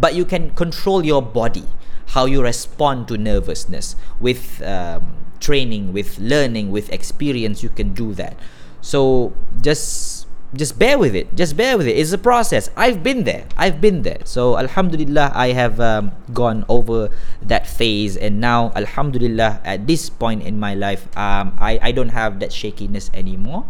but 0.00 0.14
you 0.14 0.24
can 0.24 0.56
control 0.56 1.04
your 1.04 1.20
body 1.20 1.68
how 2.08 2.26
you 2.26 2.42
respond 2.42 3.08
to 3.08 3.16
nervousness. 3.16 3.96
With 4.20 4.62
um, 4.62 5.22
training 5.42 5.92
with 5.92 6.16
learning 6.22 6.70
with 6.70 6.88
experience 6.94 7.62
you 7.62 7.68
can 7.68 7.92
do 7.92 8.14
that. 8.14 8.38
So 8.80 9.34
just 9.60 10.26
just 10.54 10.78
bear 10.78 10.98
with 10.98 11.16
it. 11.16 11.34
Just 11.34 11.56
bear 11.56 11.76
with 11.76 11.88
it. 11.88 11.96
It's 11.96 12.12
a 12.12 12.20
process. 12.20 12.68
I've 12.76 13.02
been 13.02 13.24
there. 13.24 13.48
I've 13.56 13.80
been 13.80 14.02
there. 14.02 14.20
So 14.24 14.56
alhamdulillah 14.56 15.32
i 15.34 15.50
have 15.52 15.80
um, 15.80 16.12
gone 16.32 16.64
over 16.68 17.10
that 17.42 17.66
phase. 17.66 18.16
And 18.16 18.40
now 18.40 18.70
alhamdulillah 18.76 19.60
at 19.64 19.86
this 19.86 20.08
point 20.08 20.44
in 20.44 20.60
my 20.60 20.74
life 20.74 21.10
um, 21.18 21.58
I, 21.58 21.78
I 21.82 21.90
don't 21.92 22.14
have 22.14 22.38
that 22.40 22.52
shakiness 22.52 23.10
anymore. 23.12 23.66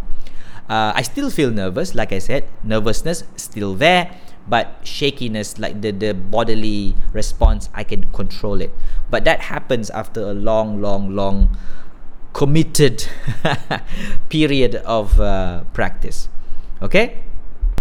Uh, 0.69 0.93
i 0.95 1.03
still 1.03 1.31
feel 1.31 1.51
nervous. 1.51 1.95
Like 1.95 2.13
i 2.13 2.19
said 2.21 2.45
nervousness 2.63 3.25
still 3.37 3.75
there 3.75 4.13
but 4.49 4.81
shakiness 4.83 5.59
like 5.59 5.81
the, 5.83 5.91
the 5.91 6.13
bodily 6.13 6.95
response 7.13 7.69
i 7.75 7.85
can 7.85 8.05
control 8.13 8.61
it 8.61 8.71
but 9.11 9.25
that 9.25 9.41
happens 9.41 9.91
after 9.91 10.21
a 10.21 10.35
long 10.35 10.81
long 10.81 11.15
long 11.15 11.57
committed 12.33 13.07
period 14.29 14.77
of 14.77 15.21
uh, 15.21 15.63
practice 15.73 16.29
Okay? 16.83 17.23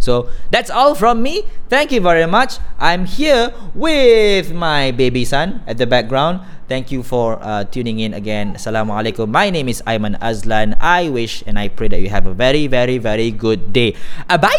So 0.01 0.29
that's 0.49 0.69
all 0.69 0.95
from 0.95 1.21
me. 1.21 1.45
Thank 1.69 1.91
you 1.91 2.01
very 2.01 2.25
much. 2.25 2.57
I'm 2.79 3.05
here 3.05 3.53
with 3.75 4.49
my 4.53 4.89
baby 4.89 5.25
son 5.25 5.61
at 5.67 5.77
the 5.77 5.85
background. 5.85 6.41
Thank 6.65 6.89
you 6.89 7.03
for 7.03 7.37
uh, 7.41 7.65
tuning 7.69 7.99
in 7.99 8.13
again. 8.13 8.57
Assalamualaikum. 8.57 9.29
My 9.29 9.49
name 9.53 9.69
is 9.69 9.83
Ayman 9.85 10.17
Azlan. 10.17 10.73
I 10.81 11.09
wish 11.09 11.43
and 11.45 11.59
I 11.59 11.69
pray 11.69 11.89
that 11.89 12.01
you 12.01 12.09
have 12.09 12.25
a 12.25 12.33
very, 12.33 12.65
very, 12.65 12.97
very 12.97 13.29
good 13.29 13.73
day. 13.73 13.93
Uh, 14.25 14.41
bye. 14.41 14.57